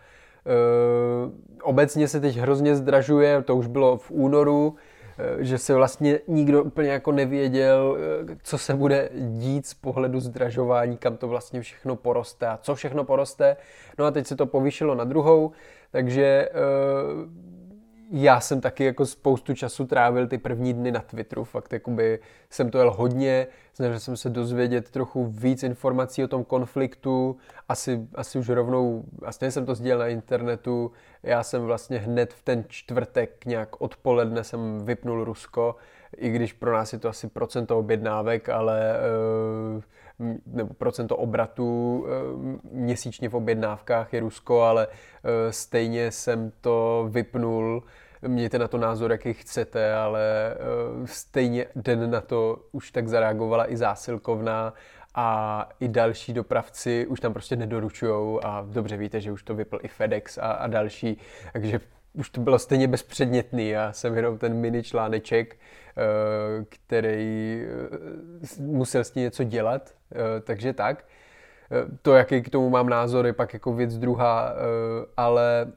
[0.46, 4.78] uh, obecně se teď hrozně zdražuje, to už bylo v únoru,
[5.20, 7.98] Eh, že se vlastně nikdo úplně jako nevěděl,
[8.32, 12.76] eh, co se bude dít z pohledu zdražování, kam to vlastně všechno poroste a co
[12.76, 13.58] všechno poroste.
[14.00, 15.52] No a teď se to povýšilo na druhou,
[15.92, 16.54] takže eh,
[18.12, 22.72] já jsem taky jako spoustu času trávil ty první dny na Twitteru, fakt jakoby jsem
[22.72, 27.38] to jel hodně, snažil jsem se dozvědět trochu víc informací o tom konfliktu,
[27.70, 30.92] asi, asi už rovnou, vlastně jsem to sdílel na internetu,
[31.24, 35.76] já jsem vlastně hned v ten čtvrtek nějak odpoledne jsem vypnul Rusko,
[36.18, 38.96] i když pro nás je to asi procento objednávek, ale
[39.76, 39.82] uh,
[40.46, 47.84] nebo procento obratu eh, měsíčně v objednávkách je Rusko, ale eh, stejně jsem to vypnul.
[48.28, 53.72] Mějte na to názor, jaký chcete, ale eh, stejně den na to už tak zareagovala
[53.72, 54.74] i zásilkovna
[55.16, 59.80] a i další dopravci už tam prostě nedoručují a dobře víte, že už to vypl
[59.84, 61.18] i FedEx a, a další,
[61.54, 61.80] takže
[62.14, 63.70] už to bylo stejně bezpředmětný.
[63.70, 70.42] Já jsem jenom ten mini článeček, eh, který eh, musel s tím něco dělat, eh,
[70.42, 71.06] takže tak.
[72.02, 74.54] To, jaký k tomu mám názor, je pak jako věc druhá,
[75.18, 75.72] ale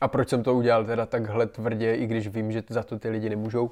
[0.00, 3.08] a proč jsem to udělal teda takhle tvrdě, i když vím, že za to ty
[3.10, 3.70] lidi nemůžou,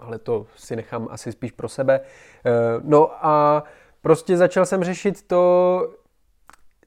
[0.00, 2.00] ale to si nechám asi spíš pro sebe.
[2.82, 3.64] No a
[4.02, 5.94] prostě začal jsem řešit to,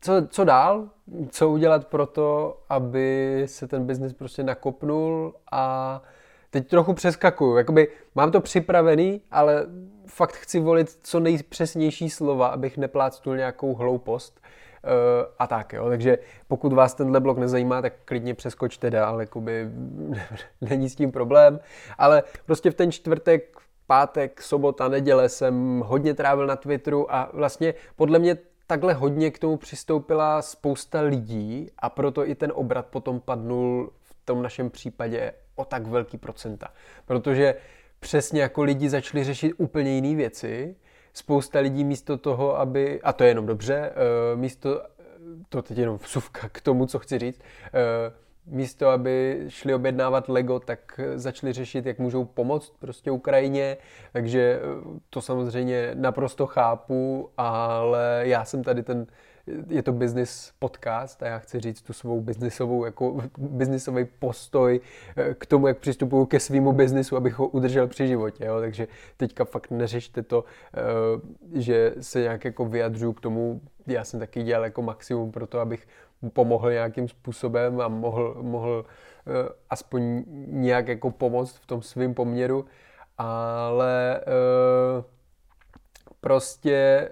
[0.01, 0.89] co, co dál,
[1.29, 6.01] co udělat pro to, aby se ten biznis prostě nakopnul a
[6.49, 7.57] teď trochu přeskakuju.
[7.57, 9.65] Jakoby mám to připravený, ale
[10.07, 14.41] fakt chci volit co nejpřesnější slova, abych neplácnul nějakou hloupost.
[14.83, 15.89] Uh, a tak, jo.
[15.89, 19.69] Takže pokud vás tenhle blog nezajímá, tak klidně přeskočte dál, jakoby
[20.62, 21.59] není s tím problém.
[21.97, 23.57] Ale prostě v ten čtvrtek,
[23.88, 28.38] pátek, sobota, neděle jsem hodně trávil na Twitteru a vlastně podle mě
[28.69, 34.15] takhle hodně k tomu přistoupila spousta lidí a proto i ten obrat potom padnul v
[34.25, 36.67] tom našem případě o tak velký procenta.
[37.05, 37.55] Protože
[37.99, 40.75] přesně jako lidi začali řešit úplně jiné věci,
[41.13, 44.82] spousta lidí místo toho, aby, a to je jenom dobře, eh, místo,
[45.49, 47.41] to teď jenom vsuvka k tomu, co chci říct,
[47.73, 48.13] eh,
[48.49, 53.77] místo, aby šli objednávat Lego, tak začali řešit, jak můžou pomoct prostě Ukrajině,
[54.13, 59.07] takže eh, to samozřejmě naprosto chápu, ale já jsem tady ten,
[59.67, 64.79] je to business podcast a já chci říct tu svou biznisovou, jako biznisový postoj
[65.15, 68.59] eh, k tomu, jak přistupuju ke svýmu biznisu, abych ho udržel při životě, jo?
[68.59, 74.19] takže teďka fakt neřešte to, eh, že se nějak jako vyjadřuju k tomu, já jsem
[74.19, 75.88] taky dělal jako maximum pro to, abych
[76.34, 78.86] pomohl nějakým způsobem a mohl, mohl
[79.25, 79.34] uh,
[79.69, 82.65] aspoň nějak jako pomoct v tom svém poměru,
[83.17, 85.03] ale uh,
[86.21, 87.10] prostě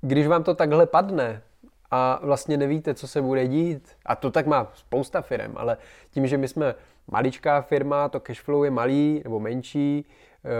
[0.00, 1.42] když vám to takhle padne
[1.90, 5.76] a vlastně nevíte, co se bude dít, a to tak má spousta firm, ale
[6.10, 6.74] tím, že my jsme
[7.06, 10.50] maličká firma, to cashflow je malý nebo menší, uh,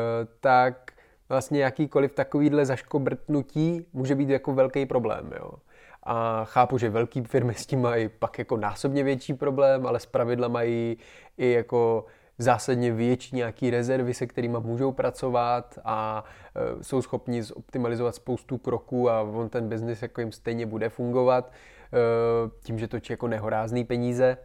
[0.40, 0.92] tak
[1.28, 5.32] vlastně jakýkoliv takovýhle zaškobrtnutí může být jako velký problém.
[5.36, 5.50] Jo.
[6.08, 10.48] A chápu, že velké firmy s tím mají pak jako násobně větší problém, ale zpravidla
[10.48, 10.96] mají
[11.38, 12.04] i jako
[12.38, 16.24] zásadně větší nějaký rezervy, se kterými můžou pracovat a
[16.80, 21.52] e, jsou schopni zoptimalizovat spoustu kroků a on ten biznis jako jim stejně bude fungovat.
[22.62, 24.36] tím, že točí jako nehorázný peníze,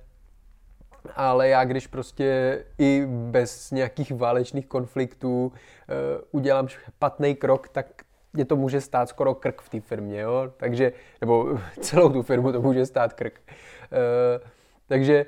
[1.15, 5.53] ale já když prostě i bez nějakých válečných konfliktů uh,
[6.31, 7.87] udělám špatný krok, tak
[8.33, 10.53] mě to může stát skoro krk v té firmě, jo?
[10.57, 13.39] Takže, nebo celou tu firmu to může stát krk.
[13.47, 14.47] Uh,
[14.87, 15.25] takže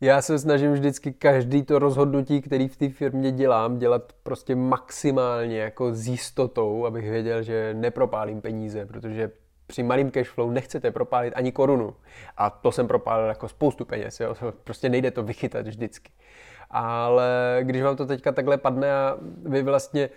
[0.00, 5.58] já se snažím vždycky každý to rozhodnutí, který v té firmě dělám, dělat prostě maximálně
[5.58, 9.30] jako s jistotou, abych věděl, že nepropálím peníze, protože
[9.66, 11.94] při malým cashflow nechcete propálit ani korunu.
[12.36, 14.34] A to jsem propálil jako spoustu peněz, jo?
[14.64, 16.12] prostě nejde to vychytat vždycky.
[16.70, 20.10] Ale když vám to teďka takhle padne a vy vlastně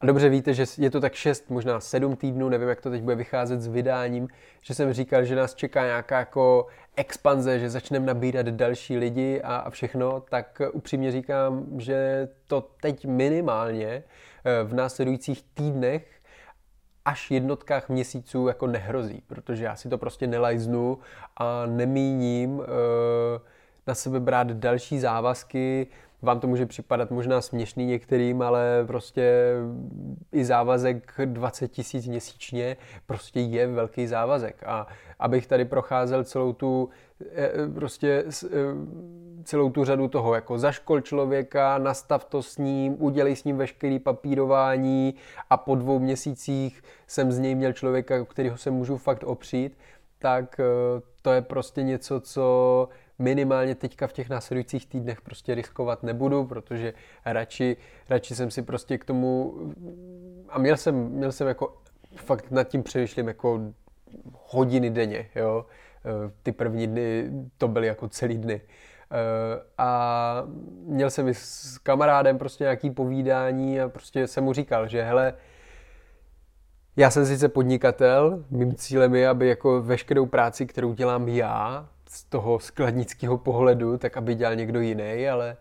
[0.00, 3.02] a dobře víte, že je to tak 6, možná 7 týdnů, nevím, jak to teď
[3.02, 4.28] bude vycházet s vydáním,
[4.60, 9.56] že jsem říkal, že nás čeká nějaká jako expanze, že začneme nabírat další lidi a,
[9.56, 16.20] a všechno, tak upřímně říkám, že to teď minimálně eh, v následujících týdnech
[17.04, 20.98] až jednotkách měsíců jako nehrozí, protože já si to prostě nelajznu
[21.36, 22.64] a nemíním uh,
[23.86, 25.86] na sebe brát další závazky,
[26.22, 29.54] vám to může připadat možná směšný některým, ale prostě
[30.32, 34.62] i závazek 20 tisíc měsíčně prostě je velký závazek.
[34.66, 34.86] A
[35.18, 36.88] abych tady procházel celou tu
[37.34, 38.48] eh, prostě eh,
[39.44, 43.98] celou tu řadu toho, jako zaškol člověka, nastav to s ním, udělej s ním veškerý
[43.98, 45.14] papírování
[45.50, 49.78] a po dvou měsících jsem z něj měl člověka, kterého se můžu fakt opřít,
[50.18, 50.64] tak eh,
[51.22, 52.88] to je prostě něco, co
[53.20, 56.94] minimálně teďka v těch následujících týdnech prostě riskovat nebudu, protože
[57.24, 57.76] radši,
[58.08, 59.54] radši jsem si prostě k tomu
[60.48, 61.76] a měl jsem, měl jsem jako
[62.16, 63.60] fakt nad tím přemýšlím jako
[64.32, 65.66] hodiny denně, jo.
[66.04, 68.60] Eh, ty první dny to byly jako celý dny.
[69.12, 70.42] Eh, a
[70.84, 75.34] měl jsem i s kamarádem prostě nějaký povídání a prostě jsem mu říkal, že hele,
[76.96, 82.24] já jsem sice podnikatel, mým cílem je, aby jako veškerou práci, kterou dělám já, z
[82.24, 85.56] toho skladnického pohledu, tak aby dělal někdo jiný, ale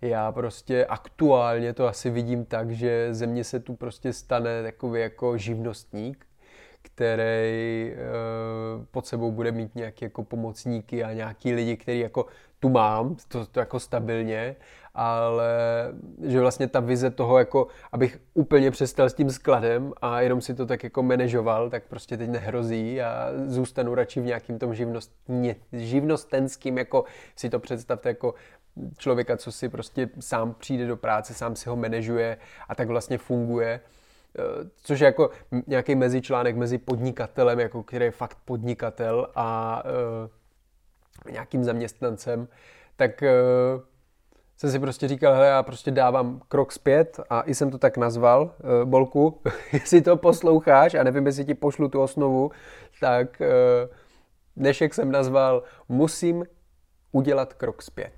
[0.00, 5.38] já prostě aktuálně to asi vidím tak, že země se tu prostě stane takový jako
[5.38, 6.26] živnostník,
[6.82, 7.96] který e,
[8.90, 12.26] pod sebou bude mít nějaké jako pomocníky a nějaký lidi, který jako
[12.60, 14.56] tu mám, to, to jako stabilně,
[14.94, 15.48] ale
[16.22, 20.54] že vlastně ta vize toho, jako abych úplně přestal s tím skladem a jenom si
[20.54, 25.56] to tak jako manažoval, tak prostě teď nehrozí a zůstanu radši v nějakým tom živnostně,
[25.72, 27.04] živnostenským, jako
[27.36, 28.34] si to představte jako
[28.98, 32.36] člověka, co si prostě sám přijde do práce, sám si ho manažuje
[32.68, 33.80] a tak vlastně funguje.
[34.38, 35.30] Eh, což je jako
[35.66, 39.82] nějaký mezičlánek mezi podnikatelem, jako který je fakt podnikatel a
[41.24, 42.48] uh, nějakým zaměstnancem,
[42.96, 43.82] tak uh,
[44.56, 47.96] jsem si prostě říkal, hele, já prostě dávám krok zpět a i jsem to tak
[47.96, 49.40] nazval, uh, Bolku,
[49.72, 52.50] jestli to posloucháš a nevím, jestli ti pošlu tu osnovu,
[53.00, 53.46] tak uh,
[54.56, 56.44] dnešek jsem nazval Musím
[57.12, 58.12] udělat krok zpět.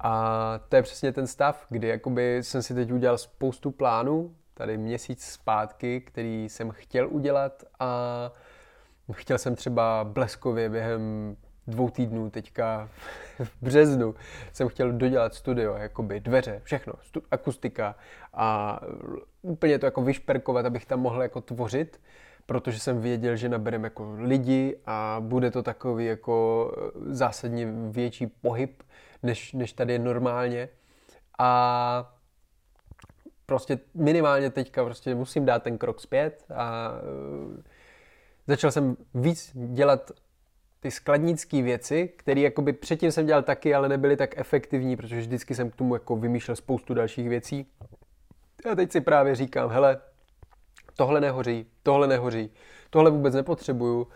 [0.00, 4.76] A to je přesně ten stav, kdy jakoby jsem si teď udělal spoustu plánů, tady
[4.76, 8.32] měsíc zpátky, který jsem chtěl udělat a
[9.12, 11.36] chtěl jsem třeba bleskově během
[11.66, 12.88] dvou týdnů teďka
[13.44, 14.14] v březnu
[14.52, 17.94] jsem chtěl dodělat studio, jakoby dveře, všechno, stu, akustika
[18.34, 18.80] a
[19.42, 22.00] úplně to jako vyšperkovat, abych tam mohl jako tvořit,
[22.46, 26.72] protože jsem věděl, že naberem jako lidi a bude to takový jako
[27.06, 28.82] zásadně větší pohyb,
[29.22, 30.68] než, než tady je normálně.
[31.38, 32.12] A
[33.46, 36.92] prostě minimálně teďka prostě musím dát ten krok zpět a
[38.46, 40.10] začal jsem víc dělat
[40.86, 45.54] ty skladnické věci, které jakoby předtím jsem dělal taky, ale nebyly tak efektivní, protože vždycky
[45.54, 47.66] jsem k tomu jako vymýšlel spoustu dalších věcí.
[48.72, 50.00] A teď si právě říkám, hele,
[50.96, 52.50] tohle nehoří, tohle nehoří,
[52.90, 54.02] tohle vůbec nepotřebuju.
[54.02, 54.08] Uh,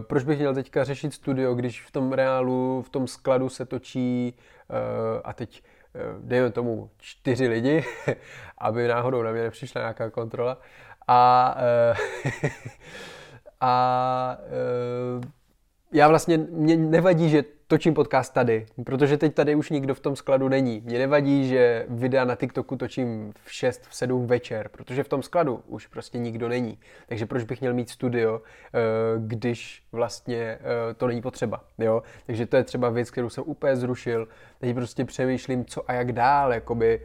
[0.00, 4.34] proč bych měl teďka řešit studio, když v tom reálu, v tom skladu se točí
[4.70, 4.76] uh,
[5.24, 5.62] a teď
[5.94, 7.84] uh, dejme tomu čtyři lidi,
[8.58, 10.60] aby náhodou na mě nepřišla nějaká kontrola.
[11.08, 11.56] A,
[13.60, 14.36] a
[15.16, 15.24] uh,
[15.94, 20.16] já vlastně, mě nevadí, že točím podcast tady, protože teď tady už nikdo v tom
[20.16, 20.82] skladu není.
[20.84, 25.22] Mě nevadí, že videa na TikToku točím v 6, v 7 večer, protože v tom
[25.22, 26.78] skladu už prostě nikdo není.
[27.06, 28.78] Takže proč bych měl mít studio, eh,
[29.18, 32.02] když vlastně eh, to není potřeba, jo?
[32.26, 34.28] Takže to je třeba věc, kterou jsem úplně zrušil.
[34.58, 37.00] Teď prostě přemýšlím, co a jak dál, jakoby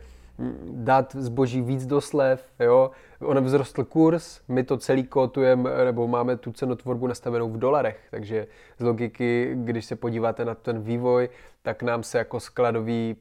[0.71, 2.91] dát zboží víc do slev, jo.
[3.21, 8.47] On vzrostl kurz, my to celý kotujeme, nebo máme tu cenotvorbu nastavenou v dolarech, takže
[8.77, 11.29] z logiky, když se podíváte na ten vývoj,
[11.61, 13.15] tak nám se jako skladové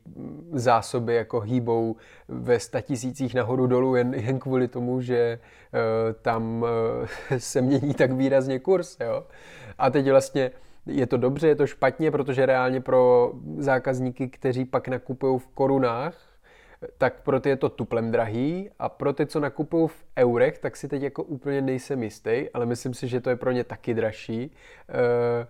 [0.52, 1.96] zásoby jako hýbou
[2.28, 8.12] ve statisících nahoru dolů jen, jen kvůli tomu, že uh, tam uh, se mění tak
[8.12, 9.24] výrazně kurz, jo.
[9.78, 10.50] A teď vlastně
[10.86, 16.27] je to dobře, je to špatně, protože reálně pro zákazníky, kteří pak nakupují v korunách,
[16.98, 20.76] tak pro ty je to tuplem drahý a pro ty, co nakupují v eurech, tak
[20.76, 23.94] si teď jako úplně nejsem jistý, ale myslím si, že to je pro ně taky
[23.94, 24.50] dražší.
[24.88, 25.46] Eh,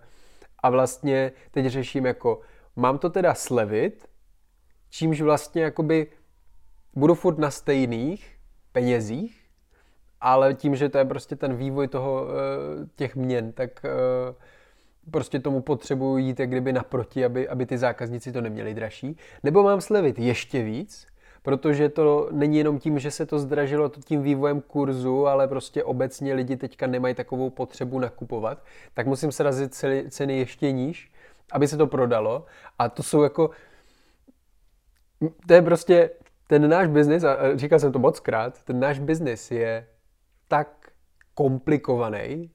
[0.63, 2.41] a vlastně teď řeším jako,
[2.75, 4.07] mám to teda slevit,
[4.89, 6.07] čímž vlastně jakoby
[6.93, 8.35] budu furt na stejných
[8.71, 9.45] penězích,
[10.21, 13.89] ale tím, že to je prostě ten vývoj toho, eh, těch měn, tak eh,
[15.11, 19.17] prostě tomu potřebuji jít jak kdyby naproti, aby, aby ty zákazníci to neměli dražší.
[19.43, 21.07] Nebo mám slevit ještě víc,
[21.49, 26.33] protože to není jenom tím, že se to zdražilo tím vývojem kurzu, ale prostě obecně
[26.33, 29.73] lidi teďka nemají takovou potřebu nakupovat, tak musím srazit
[30.09, 31.11] ceny ještě níž,
[31.51, 32.45] aby se to prodalo.
[32.79, 33.49] A to jsou jako,
[35.47, 36.09] to je prostě
[36.47, 39.87] ten náš biznis, a říkal jsem to moc krát, ten náš biznis je
[40.47, 40.91] tak
[41.33, 42.51] komplikovaný,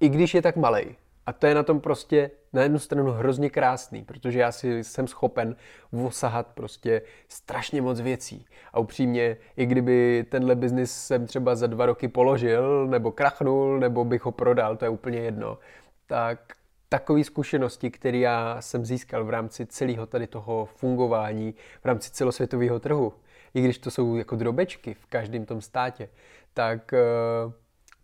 [0.00, 0.96] i když je tak malý.
[1.30, 5.06] A to je na tom prostě na jednu stranu hrozně krásný, protože já si jsem
[5.06, 5.56] schopen
[5.92, 8.46] vosahat prostě strašně moc věcí.
[8.72, 14.04] A upřímně, i kdyby tenhle biznis jsem třeba za dva roky položil, nebo krachnul, nebo
[14.04, 15.58] bych ho prodal, to je úplně jedno,
[16.06, 16.40] tak
[16.88, 22.80] takové zkušenosti, které já jsem získal v rámci celého tady toho fungování, v rámci celosvětového
[22.80, 23.12] trhu,
[23.54, 26.08] i když to jsou jako drobečky v každém tom státě,
[26.54, 27.52] tak uh,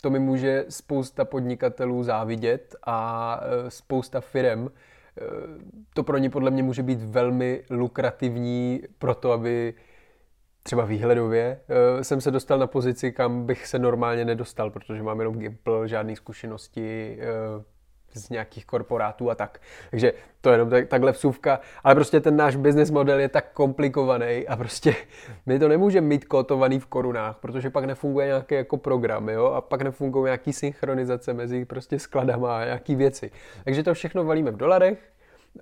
[0.06, 4.70] to mi může spousta podnikatelů závidět a e, spousta firem.
[4.70, 5.22] E,
[5.94, 9.74] to pro ně podle mě může být velmi lukrativní pro to, aby
[10.62, 15.18] třeba výhledově e, jsem se dostal na pozici, kam bych se normálně nedostal, protože mám
[15.18, 17.18] jenom Gimple, žádné zkušenosti,
[18.16, 19.60] z nějakých korporátů a tak.
[19.90, 23.52] Takže to je jenom tak, takhle vsuvka, ale prostě ten náš business model je tak
[23.52, 24.94] komplikovaný a prostě
[25.46, 29.60] my to nemůžeme mít kotovaný v korunách, protože pak nefunguje nějaký jako program, jo, a
[29.60, 33.30] pak nefungují nějaký synchronizace mezi prostě skladama a nějaký věci.
[33.64, 34.98] Takže to všechno valíme v dolarech,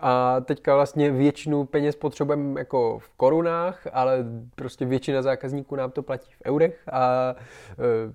[0.01, 4.25] a teďka vlastně většinu peněz potřebujeme jako v korunách, ale
[4.55, 8.15] prostě většina zákazníků nám to platí v eurech a e,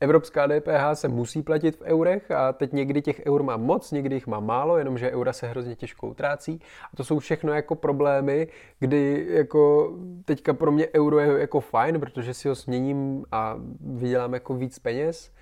[0.00, 4.16] evropská DPH se musí platit v eurech a teď někdy těch eur má moc, někdy
[4.16, 6.60] jich má málo, jenomže eura se hrozně těžko utrácí.
[6.92, 8.48] A to jsou všechno jako problémy,
[8.78, 9.92] kdy jako
[10.24, 14.78] teďka pro mě euro je jako fajn, protože si ho směním a vydělám jako víc
[14.78, 15.32] peněz,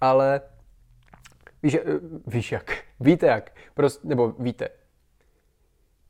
[0.00, 0.40] ale
[1.62, 1.80] víš, e,
[2.26, 4.68] víš jak, víte jak, prostě, nebo víte,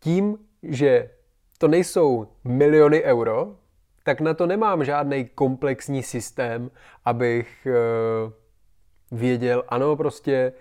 [0.09, 1.11] tím, že
[1.59, 3.57] to nejsou miliony euro,
[4.05, 6.71] tak na to nemám žádný komplexní systém,
[7.05, 10.53] abych uh, věděl, ano, prostě,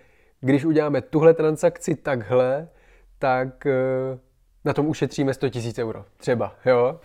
[0.41, 2.67] když uděláme tuhle transakci takhle,
[3.19, 4.19] tak uh,
[4.65, 6.99] na tom ušetříme 100 000 euro, třeba, jo.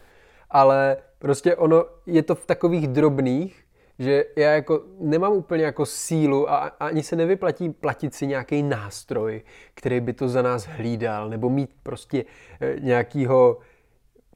[0.50, 3.64] Ale prostě ono je to v takových drobných,
[4.02, 9.42] že já jako nemám úplně jako sílu a ani se nevyplatí platit si nějaký nástroj,
[9.74, 12.24] který by to za nás hlídal, nebo mít prostě
[12.60, 13.58] eh, nějakýho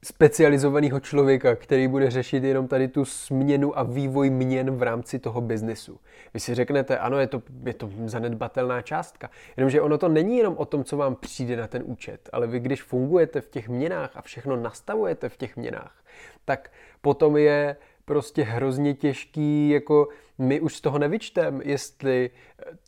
[0.04, 5.40] specializovaného člověka, který bude řešit jenom tady tu směnu a vývoj měn v rámci toho
[5.40, 6.00] biznesu.
[6.34, 10.54] Vy si řeknete, ano, je to, je to zanedbatelná částka, jenomže ono to není jenom
[10.56, 14.10] o tom, co vám přijde na ten účet, ale vy když fungujete v těch měnách
[14.14, 16.04] a všechno nastavujete v těch měnách,
[16.44, 17.76] tak potom je
[18.07, 22.30] prostě hrozně těžký, jako my už z toho nevyčtem, jestli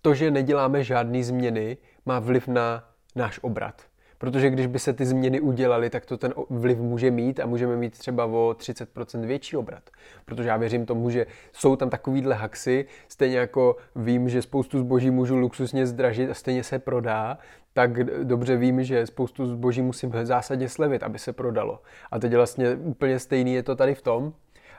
[0.02, 2.84] to, že neděláme žádné změny, má vliv na
[3.16, 3.82] náš obrat.
[4.18, 7.76] Protože když by se ty změny udělaly, tak to ten vliv může mít a můžeme
[7.76, 9.90] mít třeba o 30% větší obrat.
[10.24, 15.10] Protože já věřím tomu, že jsou tam takovýhle haxy, stejně jako vím, že spoustu zboží
[15.10, 17.38] můžu luxusně zdražit a stejně se prodá,
[17.72, 21.82] tak dobře vím, že spoustu zboží musím zásadně slevit, aby se prodalo.
[22.10, 24.32] A teď vlastně úplně stejný je to tady v tom,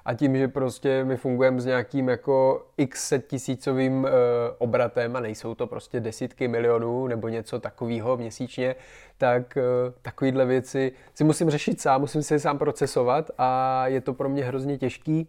[0.10, 4.10] a tím, že prostě my fungujeme s nějakým jako x set tisícovým e,
[4.58, 8.76] obratem a nejsou to prostě desítky milionů nebo něco takového měsíčně,
[9.18, 9.62] tak e,
[10.02, 14.30] takovýhle věci si musím řešit sám, musím si je sám procesovat a je to pro
[14.30, 15.28] mě hrozně těžký.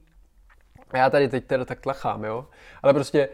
[0.90, 2.46] A já tady teď teda tak tlachám, jo.
[2.82, 3.28] Ale prostě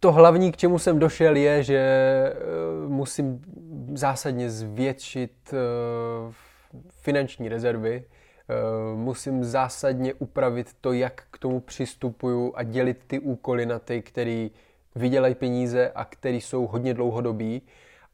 [0.00, 2.34] to hlavní, k čemu jsem došel, je, že e,
[2.88, 3.42] musím
[3.94, 5.56] zásadně zvětšit e,
[6.90, 8.04] finanční rezervy,
[8.94, 14.50] musím zásadně upravit to, jak k tomu přistupuju a dělit ty úkoly na ty, který
[14.94, 17.62] vydělají peníze a který jsou hodně dlouhodobí.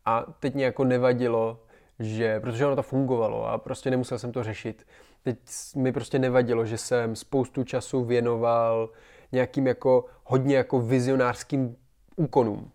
[0.04, 1.62] A teď mě jako nevadilo,
[1.98, 4.86] že, protože ono to fungovalo a prostě nemusel jsem to řešit.
[5.22, 5.38] Teď
[5.76, 8.90] mi prostě nevadilo, že jsem spoustu času věnoval
[9.32, 11.76] nějakým jako hodně jako vizionářským
[12.16, 12.70] úkonům.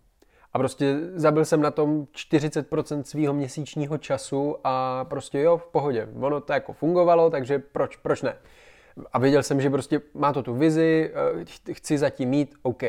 [0.54, 6.08] A prostě zabil jsem na tom 40% svého měsíčního času a prostě jo, v pohodě.
[6.20, 8.36] Ono to jako fungovalo, takže proč, proč ne?
[9.12, 11.12] A věděl jsem, že prostě má to tu vizi,
[11.70, 12.82] eh, chci zatím mít, OK.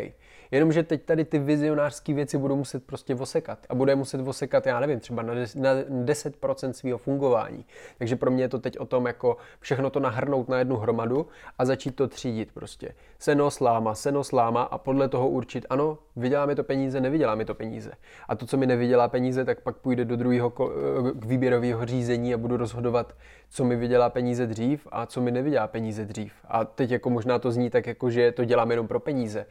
[0.55, 3.59] Jenomže teď tady ty vizionářské věci budou muset prostě vosekat.
[3.69, 7.65] A bude muset vosekat, já nevím, třeba na 10% svého fungování.
[7.97, 11.27] Takže pro mě je to teď o tom, jako všechno to nahrnout na jednu hromadu
[11.57, 12.95] a začít to třídit prostě.
[13.19, 17.45] Seno, sláma, seno, sláma a podle toho určit, ano, vydělá mi to peníze, nevydělá mi
[17.45, 17.91] to peníze.
[18.27, 22.37] A to, co mi nevydělá peníze, tak pak půjde do druhého k výběrového řízení a
[22.37, 23.13] budu rozhodovat,
[23.49, 26.33] co mi vydělá peníze dřív a co mi nevydělá peníze dřív.
[26.47, 29.45] A teď jako možná to zní tak, jako že to dělám jenom pro peníze,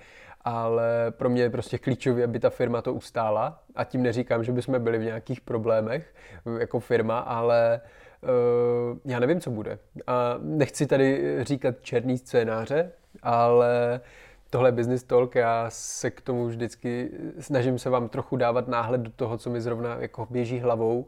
[0.45, 3.63] ale pro mě je prostě klíčové, aby ta firma to ustála.
[3.75, 6.15] A tím neříkám, že bychom byli v nějakých problémech
[6.59, 7.81] jako firma, ale
[8.23, 9.79] uh, já nevím, co bude.
[10.07, 12.93] A nechci tady říkat černý scénáře,
[13.23, 14.01] ale
[14.51, 19.01] tohle je Business Talk, já se k tomu vždycky snažím se vám trochu dávat náhled
[19.01, 21.07] do toho, co mi zrovna jako běží hlavou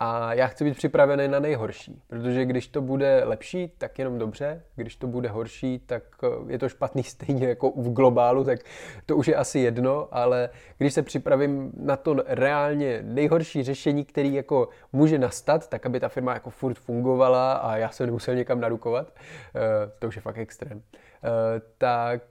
[0.00, 4.62] a já chci být připravený na nejhorší, protože když to bude lepší, tak jenom dobře,
[4.76, 8.60] když to bude horší, tak eh, je to špatný stejně jako v globálu, tak
[9.06, 14.34] to už je asi jedno, ale když se připravím na to reálně nejhorší řešení, který
[14.34, 18.60] jako může nastat, tak aby ta firma jako furt fungovala a já se nemusel někam
[18.60, 19.60] narukovat, eh,
[19.98, 21.28] to už je fakt extrém, eh,
[21.78, 22.22] tak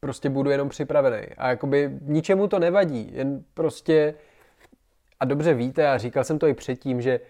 [0.00, 1.26] prostě budu jenom připravený.
[1.38, 4.14] A jakoby ničemu to nevadí, jen prostě
[5.20, 7.20] a dobře víte, a říkal jsem to i předtím, že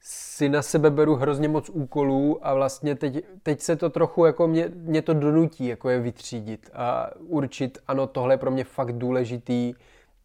[0.00, 4.48] si na sebe beru hrozně moc úkolů a vlastně teď, teď se to trochu jako
[4.48, 8.92] mě, mě to donutí jako je vytřídit a určit, ano, tohle je pro mě fakt
[8.92, 9.74] důležitý,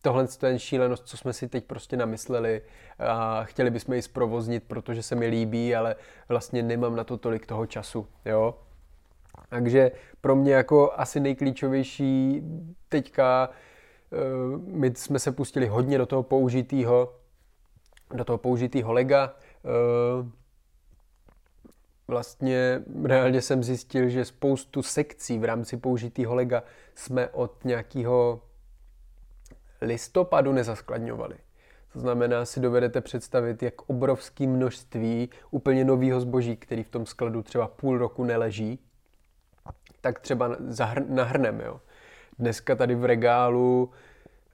[0.02, 2.62] tohle je šílenost, co jsme si teď prostě namysleli
[3.00, 5.96] a chtěli bychom ji zprovoznit, protože se mi líbí, ale
[6.30, 8.56] vlastně nemám na to tolik toho času, jo.
[9.50, 12.42] Takže pro mě jako asi nejklíčovější
[12.90, 13.56] teďka Eh,
[14.58, 17.16] my jsme se pustili hodně do toho použitého,
[18.14, 19.36] do toho použitého lega.
[19.66, 20.30] Eh,
[22.08, 26.64] vlastně reálně jsem zjistil, že spoustu sekcí v rámci použitého lega
[26.96, 28.42] jsme od nějakého
[29.82, 31.36] listopadu nezaskladňovali.
[31.94, 37.44] To znamená, si dovedete představit, jak obrovské množství úplně nového zboží, který v tom skladu
[37.44, 38.80] třeba půl roku neleží,
[40.02, 40.56] tak třeba
[41.08, 41.64] nahrneme.
[41.64, 41.80] Jo
[42.40, 43.90] dneska tady v regálu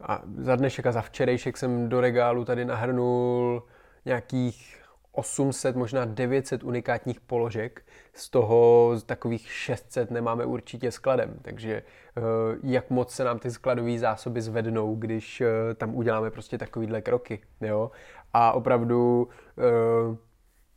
[0.02, 3.64] a za dnešek a za včerejšek jsem do regálu tady nahrnul
[4.06, 7.82] nějakých 800, možná 900 unikátních položek,
[8.14, 11.74] z toho z takových 600 nemáme určitě skladem, takže
[12.18, 12.22] eh,
[12.64, 17.40] jak moc se nám ty skladové zásoby zvednou, když eh, tam uděláme prostě takovýhle kroky,
[17.62, 17.92] jo?
[18.34, 19.28] A opravdu
[19.58, 20.18] eh,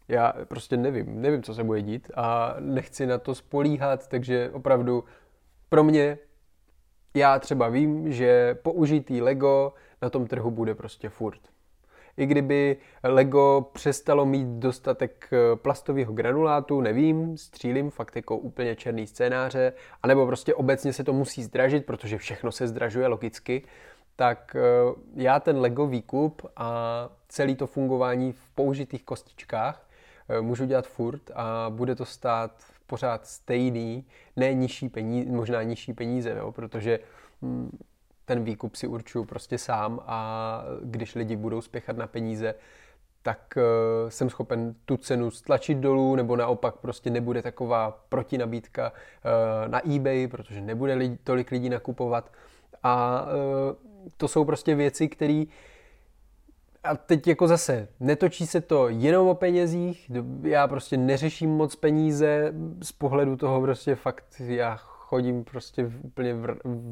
[0.09, 5.04] já prostě nevím, nevím, co se bude dít a nechci na to spolíhat, takže opravdu
[5.68, 6.18] pro mě
[7.14, 11.40] já třeba vím, že použitý Lego na tom trhu bude prostě furt.
[12.16, 19.06] I kdyby Lego přestalo mít dostatek eh, plastového granulátu, nevím, střílím fakt jako úplně černý
[19.06, 23.62] scénáře, anebo prostě obecně se to musí zdražit, protože všechno se zdražuje logicky,
[24.16, 29.88] tak eh, já ten Lego výkup a celý to fungování v použitých kostičkách
[30.28, 32.50] eh, můžu dělat furt a bude to stát
[32.89, 34.05] pořád stejný,
[34.36, 36.99] ne nižší peníze, možná nižší peníze, jo, protože
[37.43, 37.78] hm,
[38.24, 42.55] ten výkup si určuju prostě sám a když lidi budou spěchat na peníze,
[43.22, 49.70] tak uh, jsem schopen tu cenu stlačit dolů, nebo naopak prostě nebude taková protinabídka uh,
[49.70, 52.32] na eBay, protože nebude lidi, tolik lidí nakupovat.
[52.82, 55.45] A uh, to jsou prostě věci, které
[56.85, 60.11] a teď jako zase, netočí se to jenom o penězích,
[60.43, 62.53] já prostě neřeším moc peníze
[62.83, 64.76] z pohledu toho prostě fakt, já
[65.09, 66.37] chodím prostě úplně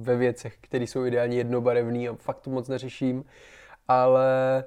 [0.03, 3.25] ve věcech, které jsou ideálně jednobarevné a fakt to moc neřeším,
[3.89, 4.65] ale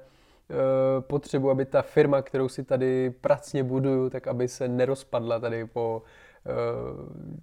[1.40, 6.02] e, aby ta firma, kterou si tady pracně buduju, tak aby se nerozpadla tady po
[6.46, 6.52] e,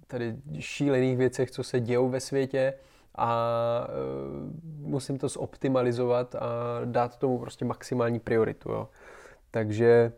[0.06, 2.74] tady šílených věcech, co se dějou ve světě,
[3.14, 6.40] a uh, musím to zoptimalizovat a
[6.84, 8.70] dát tomu prostě maximální prioritu.
[8.70, 8.88] Jo.
[9.50, 10.12] Takže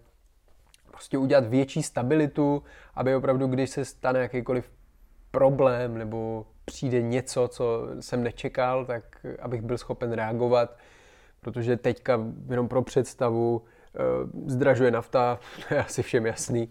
[0.91, 2.63] prostě udělat větší stabilitu,
[2.95, 4.71] aby opravdu, když se stane jakýkoliv
[5.31, 10.77] problém nebo přijde něco, co jsem nečekal, tak abych byl schopen reagovat,
[11.41, 12.21] protože teďka
[12.51, 15.39] jenom pro představu uh, zdražuje nafta,
[15.69, 16.69] to je asi všem jasný,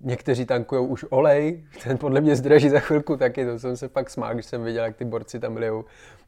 [0.00, 4.10] někteří tankují už olej, ten podle mě zdraží za chvilku taky, to jsem se fakt
[4.10, 5.84] smál, když jsem viděl, jak ty borci tam lijou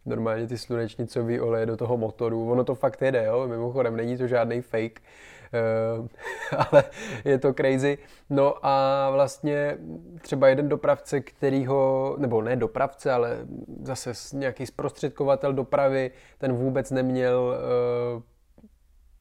[0.06, 2.50] normálně ty slunečnicový oleje do toho motoru.
[2.50, 3.48] Ono to fakt jede, jo?
[3.48, 5.02] mimochodem není to žádný fake,
[5.98, 6.06] uh,
[6.70, 6.84] ale
[7.24, 7.98] je to crazy.
[8.30, 9.78] No a vlastně
[10.22, 13.38] třeba jeden dopravce, kterýho, nebo ne dopravce, ale
[13.82, 17.56] zase nějaký zprostředkovatel dopravy, ten vůbec neměl
[18.16, 18.22] uh,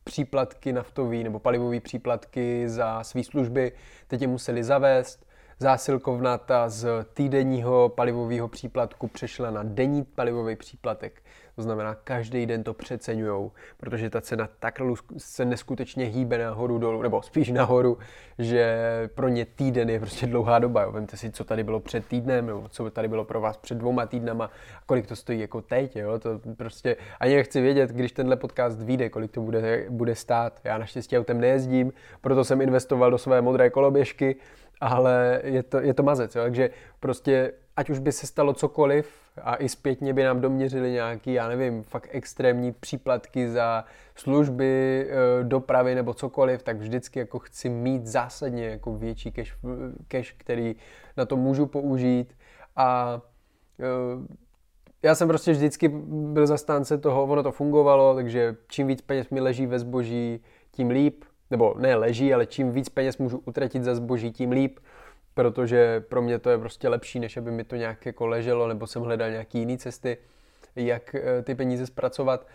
[0.06, 3.72] příplatky naftové nebo palivové příplatky za své služby,
[4.08, 5.26] teď je museli zavést,
[5.60, 11.24] zásilkovna ta z týdenního palivového příplatku přešla na denní palivový příplatek.
[11.56, 14.82] To znamená, každý den to přeceňují, protože ta cena tak
[15.18, 17.98] se neskutečně hýbe nahoru dolů, nebo spíš nahoru,
[18.40, 18.80] že
[19.16, 20.82] pro ně týden je prostě dlouhá doba.
[20.82, 20.92] Jo.
[20.92, 24.06] Vemte si, co tady bylo před týdnem, nebo co tady bylo pro vás před dvouma
[24.06, 24.52] týdnama,
[24.86, 25.96] kolik to stojí jako teď.
[25.96, 26.20] Jo.
[26.20, 30.60] To prostě ani nechci vědět, když tenhle podcast vyjde, kolik to bude, bude stát.
[30.64, 34.36] Já naštěstí autem nejezdím, proto jsem investoval do své modré koloběžky,
[34.82, 36.36] ale je to, je to mazec.
[36.36, 36.42] Jo.
[36.44, 36.70] Takže
[37.00, 41.48] prostě ať už by se stalo cokoliv a i zpětně by nám doměřili nějaký, já
[41.48, 48.08] nevím, fakt extrémní příplatky za služby, e, dopravy nebo cokoliv, tak vždycky jako chci mít
[48.08, 49.58] zásadně jako větší cash,
[50.08, 50.76] cash který
[51.18, 52.38] na to můžu použít
[52.76, 53.22] a
[53.80, 54.36] e,
[55.04, 59.40] já jsem prostě vždycky byl zastánce toho, ono to fungovalo, takže čím víc peněz mi
[59.40, 63.96] leží ve zboží, tím líp, nebo ne leží, ale čím víc peněz můžu utratit za
[63.96, 64.80] zboží, tím líp
[65.36, 68.88] protože pro mě to je prostě lepší, než aby mi to nějak jako leželo, nebo
[68.88, 70.18] jsem hledal nějaké jiné cesty,
[70.76, 72.48] jak eh, ty peníze zpracovat.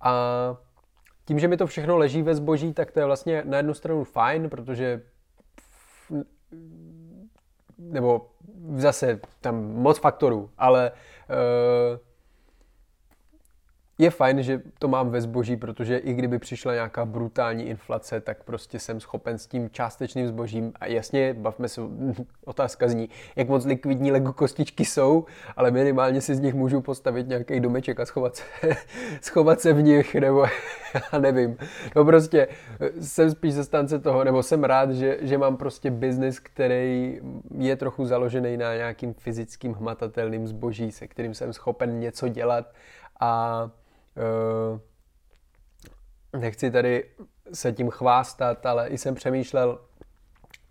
[0.00, 0.56] A
[1.24, 4.04] tím, že mi to všechno leží ve zboží, tak to je vlastně na jednu stranu
[4.04, 5.02] fajn, protože
[7.78, 8.30] nebo
[8.76, 11.98] zase tam moc faktorů, ale uh,
[14.04, 18.44] je fajn, že to mám ve zboží, protože i kdyby přišla nějaká brutální inflace, tak
[18.44, 21.80] prostě jsem schopen s tím částečným zbožím, a jasně, bavme se,
[22.44, 25.24] otázka zní, jak moc likvidní Lego kostičky jsou,
[25.56, 28.44] ale minimálně si z nich můžu postavit nějaký domeček a schovat se,
[29.20, 30.46] schovat se v nich, nebo
[31.12, 31.56] já nevím.
[31.96, 32.48] No prostě
[33.00, 37.20] jsem spíš zastánce toho, nebo jsem rád, že, že mám prostě biznis, který
[37.58, 42.72] je trochu založený na nějakým fyzickým hmatatelným zboží, se kterým jsem schopen něco dělat
[43.20, 43.70] a
[46.38, 47.04] nechci tady
[47.52, 49.78] se tím chvástat, ale i jsem přemýšlel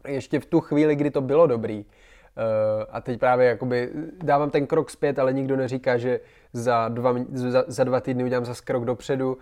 [0.07, 1.85] ještě v tu chvíli, kdy to bylo dobrý.
[2.37, 3.89] Uh, a teď právě jakoby
[4.23, 6.19] dávám ten krok zpět, ale nikdo neříká, že
[6.53, 9.39] za dva, za, za dva týdny udělám zase krok dopředu, uh,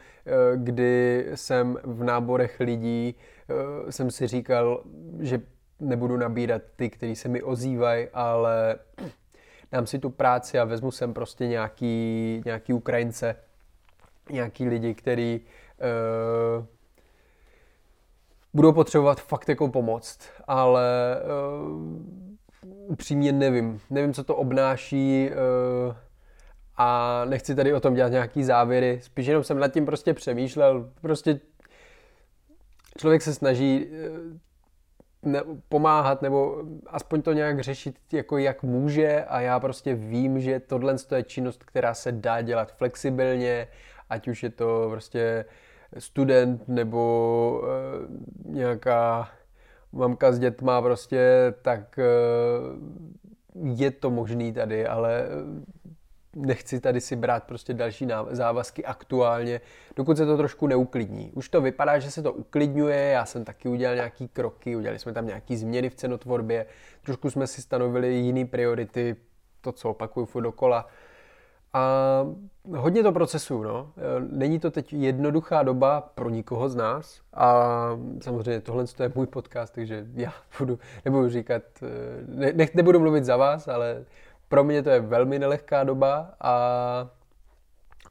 [0.55, 3.15] kdy jsem v náborech lidí,
[3.89, 4.83] jsem si říkal,
[5.19, 5.41] že
[5.79, 8.75] nebudu nabírat ty, kteří se mi ozývají, ale
[9.71, 13.35] dám si tu práci a vezmu sem prostě nějaký, nějaký Ukrajince,
[14.31, 15.41] nějaký lidi, kteří
[16.57, 16.65] uh,
[18.53, 21.17] budou potřebovat fakt jako pomoc, ale
[21.63, 23.81] uh, upřímně nevím.
[23.89, 25.95] Nevím, co to obnáší uh,
[26.77, 28.99] a nechci tady o tom dělat nějaký závěry.
[29.01, 30.91] Spíš jenom jsem nad tím prostě přemýšlel.
[31.01, 31.39] Prostě
[32.97, 33.87] člověk se snaží
[35.23, 40.59] ne, pomáhat nebo aspoň to nějak řešit jako jak může a já prostě vím, že
[40.59, 43.67] tohle je činnost, která se dá dělat flexibilně
[44.11, 45.45] ať už je to prostě
[45.99, 49.29] student nebo e, nějaká
[49.91, 52.03] mamka s dětma prostě, tak e,
[53.63, 55.27] je to možný tady, ale
[56.35, 59.61] nechci tady si brát prostě další závazky aktuálně,
[59.95, 61.31] dokud se to trošku neuklidní.
[61.35, 65.13] Už to vypadá, že se to uklidňuje, já jsem taky udělal nějaký kroky, udělali jsme
[65.13, 66.65] tam nějaký změny v cenotvorbě,
[67.03, 69.15] trošku jsme si stanovili jiné priority,
[69.61, 70.87] to, co opakuju furt dokola,
[71.73, 72.25] a
[72.75, 73.93] hodně to procesu, no.
[74.29, 77.89] Není to teď jednoduchá doba pro nikoho z nás a
[78.21, 81.63] samozřejmě tohle je můj podcast, takže já budu, nebudu říkat,
[82.27, 84.05] ne, ne, nebudu mluvit za vás, ale
[84.47, 87.09] pro mě to je velmi nelehká doba a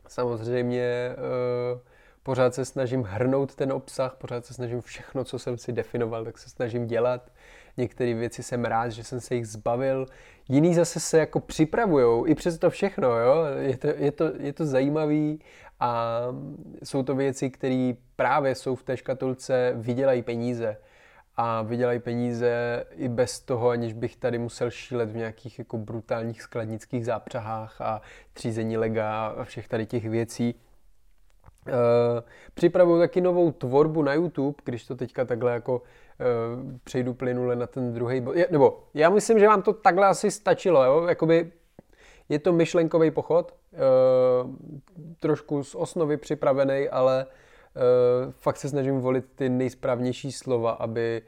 [0.08, 1.80] samozřejmě eh,
[2.22, 6.38] pořád se snažím hrnout ten obsah, pořád se snažím všechno, co jsem si definoval, tak
[6.38, 7.30] se snažím dělat.
[7.76, 10.06] Některé věci jsem rád, že jsem se jich zbavil,
[10.48, 13.44] jiný zase se jako připravujou i přes to všechno, jo?
[13.58, 15.40] Je, to, je, to, je to zajímavý
[15.80, 16.20] a
[16.84, 20.76] jsou to věci, které právě jsou v té škatulce, vydělají peníze
[21.36, 26.42] a vydělají peníze i bez toho, aniž bych tady musel šílet v nějakých jako brutálních
[26.42, 28.02] skladnických zápřahách a
[28.32, 30.54] třízení lega a všech tady těch věcí.
[31.68, 31.74] Uh,
[32.54, 37.66] připravuju taky novou tvorbu na YouTube, když to teďka takhle jako uh, přejdu plynule na
[37.66, 38.34] ten druhý bod.
[38.50, 41.06] Nebo já myslím, že vám to takhle asi stačilo, jo?
[41.06, 41.52] Jakoby
[42.28, 44.50] je to myšlenkový pochod, uh,
[45.20, 47.26] trošku z osnovy připravený, ale
[48.30, 51.22] fakt se snažím volit ty nejsprávnější slova, aby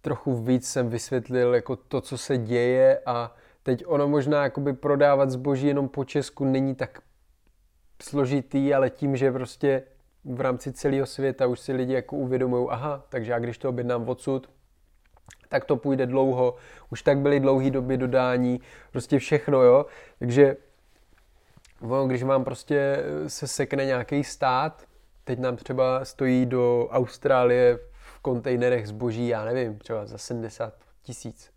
[0.00, 5.30] trochu víc jsem vysvětlil jako to, co se děje a teď ono možná jakoby prodávat
[5.30, 7.00] zboží jenom po Česku není tak
[8.02, 9.82] složitý, ale tím, že prostě
[10.24, 14.08] v rámci celého světa už si lidi jako uvědomují, aha, takže já když to objednám
[14.08, 14.50] odsud,
[15.48, 16.56] tak to půjde dlouho,
[16.90, 18.60] už tak byly dlouhé doby dodání,
[18.92, 19.86] prostě všechno, jo.
[20.18, 20.56] Takže
[21.80, 24.84] ono, když vám prostě se sekne nějaký stát,
[25.24, 31.52] teď nám třeba stojí do Austrálie v kontejnerech zboží, já nevím, třeba za 70 tisíc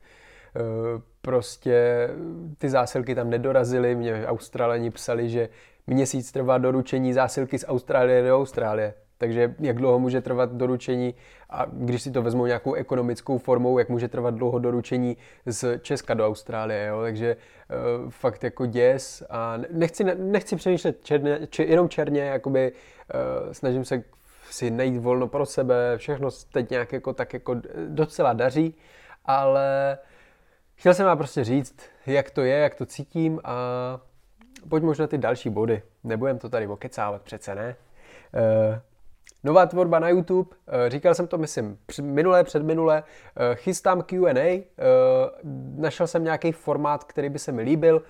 [1.21, 2.09] prostě
[2.57, 5.49] ty zásilky tam nedorazily, mě Australani psali, že
[5.87, 8.93] měsíc trvá doručení zásilky z Austrálie do Austrálie.
[9.17, 11.15] Takže jak dlouho může trvat doručení
[11.49, 16.13] a když si to vezmou nějakou ekonomickou formou, jak může trvat dlouho doručení z Česka
[16.13, 17.01] do Austrálie, jo?
[17.01, 23.51] takže uh, fakt jako děs a nechci, nechci přemýšlet černě, či, jenom černě, jakoby uh,
[23.51, 24.03] snažím se
[24.49, 27.55] si najít volno pro sebe, všechno teď nějak jako tak jako
[27.87, 28.75] docela daří,
[29.25, 29.97] ale
[30.75, 31.75] chtěl jsem vám prostě říct,
[32.05, 33.55] jak to je, jak to cítím a
[34.69, 35.81] pojď možná ty další body.
[36.03, 37.75] Nebudem to tady okecávat, přece ne.
[38.33, 38.77] Uh,
[39.45, 43.03] Nová tvorba na YouTube, eh, říkal jsem to, myslím, minulé, předminulé,
[43.35, 44.63] eh, chystám Q&A,
[45.75, 48.01] našel jsem nějaký formát, který by se mi líbil,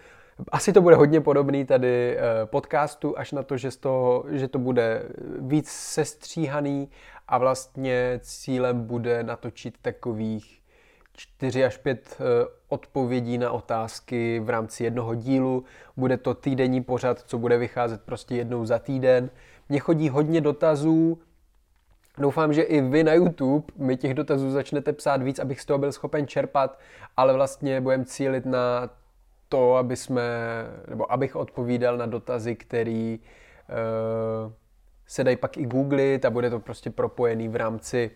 [0.51, 4.59] asi to bude hodně podobný tady podcastu, až na to, že, z toho, že to
[4.59, 5.03] bude
[5.39, 6.89] víc sestříhaný
[7.27, 10.61] a vlastně cílem bude natočit takových
[11.15, 12.17] 4 až 5
[12.69, 15.63] odpovědí na otázky v rámci jednoho dílu.
[15.97, 19.29] Bude to týdenní pořad, co bude vycházet prostě jednou za týden.
[19.69, 21.19] Mně chodí hodně dotazů,
[22.17, 25.77] Doufám, že i vy na YouTube mi těch dotazů začnete psát víc, abych z toho
[25.77, 26.79] byl schopen čerpat,
[27.17, 28.89] ale vlastně budem cílit na
[29.49, 30.21] to, aby jsme,
[30.89, 34.51] nebo abych odpovídal na dotazy, který uh,
[35.07, 38.11] se dají pak i googlit a bude to prostě propojený v rámci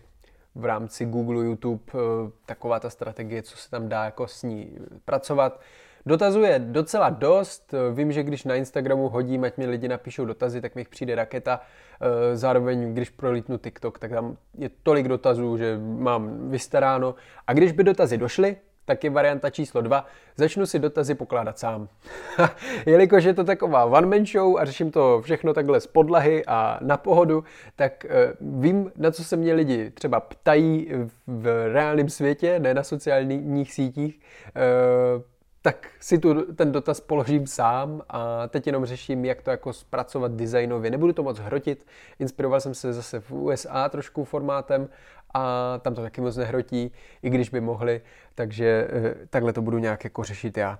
[0.54, 2.00] v rámci Google, YouTube, uh,
[2.46, 5.60] taková ta strategie, co se tam dá jako s ní pracovat.
[6.06, 7.74] Dotazů je docela dost.
[7.94, 11.60] Vím, že když na Instagramu hodím, ať mi lidi napíšou dotazy, tak mi přijde raketa.
[12.00, 17.14] Eh, zároveň, když prolítnu TikTok, tak tam je tolik dotazů, že mám vystaráno.
[17.46, 18.56] A když by dotazy došly,
[18.90, 20.06] tak je varianta číslo dva.
[20.36, 21.88] Začnu si dotazy pokládat sám.
[22.86, 26.96] Jelikož je to taková one-man show a řeším to všechno takhle z podlahy a na
[26.96, 27.44] pohodu,
[27.76, 28.06] tak
[28.40, 30.92] uh, vím, na co se mě lidi třeba ptají
[31.26, 34.20] v reálném světě, ne na sociálních sítích.
[34.56, 35.22] Uh,
[35.62, 40.32] tak si tu, ten dotaz položím sám a teď jenom řeším, jak to jako zpracovat
[40.32, 40.90] designově.
[40.90, 41.86] Nebudu to moc hrotit,
[42.18, 44.88] inspiroval jsem se zase v USA trošku formátem
[45.34, 48.00] a tam to taky moc nehrotí, i když by mohli,
[48.34, 50.78] takže eh, takhle to budu nějak jako řešit já.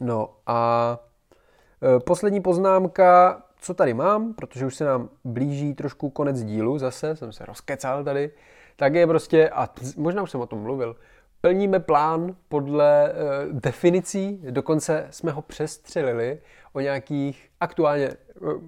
[0.00, 0.98] No a
[1.82, 7.16] eh, poslední poznámka, co tady mám, protože už se nám blíží trošku konec dílu, zase
[7.16, 8.30] jsem se rozkecal tady,
[8.76, 10.96] tak je prostě, a možná už jsem o tom mluvil,
[11.40, 16.38] plníme plán podle uh, definicí, dokonce jsme ho přestřelili
[16.72, 18.10] o nějakých aktuálně,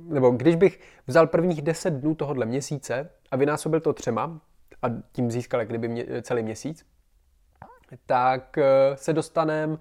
[0.08, 4.40] nebo když bych vzal prvních 10 dnů tohohle měsíce a vynásobil to třema
[4.82, 6.86] a tím získal jak kdyby mě, celý měsíc,
[8.06, 8.64] tak uh,
[8.96, 9.76] se dostaneme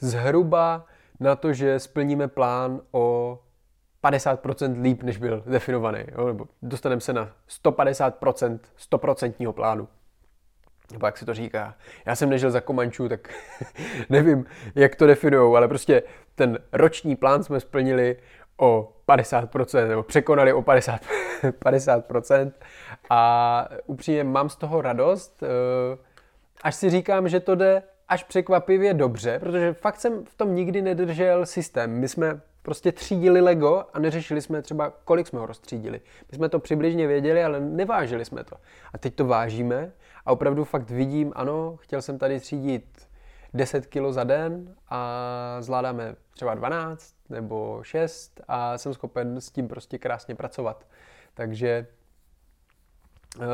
[0.00, 0.86] zhruba
[1.20, 3.38] na to, že splníme plán o
[4.04, 6.04] 50% líp, než byl definovaný.
[6.18, 6.26] Jo?
[6.26, 7.32] Nebo dostaneme se na
[7.64, 8.58] 150%
[8.92, 9.88] 100% plánu
[10.92, 11.74] nebo jak se to říká.
[12.06, 13.34] Já jsem nežil za Komančů, tak
[14.08, 14.44] nevím,
[14.74, 16.02] jak to definujou, ale prostě
[16.34, 18.16] ten roční plán jsme splnili
[18.56, 20.98] o 50%, nebo překonali o 50%,
[21.42, 22.52] 50%
[23.10, 25.98] a upřímně mám z toho radost, eh,
[26.62, 30.82] až si říkám, že to jde až překvapivě dobře, protože fakt jsem v tom nikdy
[30.82, 31.90] nedržel systém.
[31.90, 36.00] My jsme prostě třídili Lego a neřešili jsme třeba, kolik jsme ho roztřídili.
[36.30, 38.56] My jsme to přibližně věděli, ale nevážili jsme to.
[38.92, 39.92] A teď to vážíme
[40.26, 43.05] a opravdu fakt vidím, ano, chtěl jsem tady třídit
[43.56, 49.68] 10 kg za den a zvládáme třeba 12 nebo 6 a jsem schopen s tím
[49.68, 50.86] prostě krásně pracovat.
[51.34, 51.86] Takže
[53.38, 53.44] uh,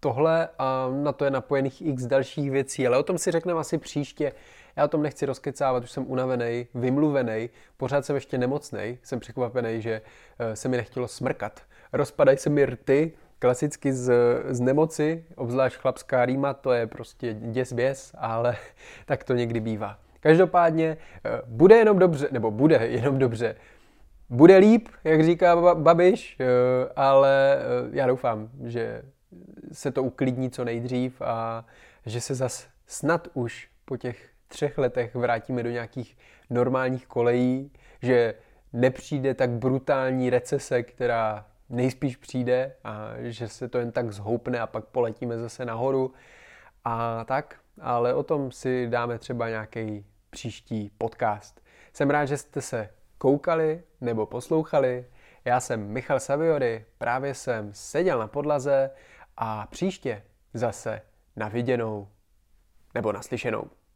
[0.00, 3.78] tohle a na to je napojených x dalších věcí, ale o tom si řekneme asi
[3.78, 4.32] příště.
[4.76, 9.82] Já o tom nechci rozkecávat, už jsem unavený, vymluvený, pořád jsem ještě nemocný, jsem překvapený,
[9.82, 10.02] že
[10.38, 11.60] eh, se mi nechtělo smrkat.
[11.92, 14.12] Rozpadají se mi rty, klasicky z,
[14.48, 18.56] z nemoci, obzvlášť chlapská rýma, to je prostě děs běs, ale
[19.06, 19.98] tak to někdy bývá.
[20.20, 23.56] Každopádně eh, bude jenom dobře, nebo bude jenom dobře,
[24.30, 26.44] bude líp, jak říká Babiš, eh,
[26.96, 27.58] ale
[27.92, 29.02] já doufám, že
[29.72, 31.66] se to uklidní co nejdřív a
[32.06, 36.16] že se zas snad už po těch třech letech vrátíme do nějakých
[36.50, 37.72] normálních kolejí,
[38.02, 38.34] že
[38.72, 44.66] nepřijde tak brutální recese, která nejspíš přijde a že se to jen tak zhoupne a
[44.66, 46.14] pak poletíme zase nahoru
[46.84, 51.60] a tak, ale o tom si dáme třeba nějaký příští podcast.
[51.92, 55.06] Jsem rád, že jste se koukali nebo poslouchali.
[55.44, 58.90] Já jsem Michal Saviory, právě jsem seděl na podlaze
[59.36, 60.22] a příště
[60.54, 61.02] zase
[61.36, 62.08] na viděnou
[62.94, 63.70] nebo naslyšenou.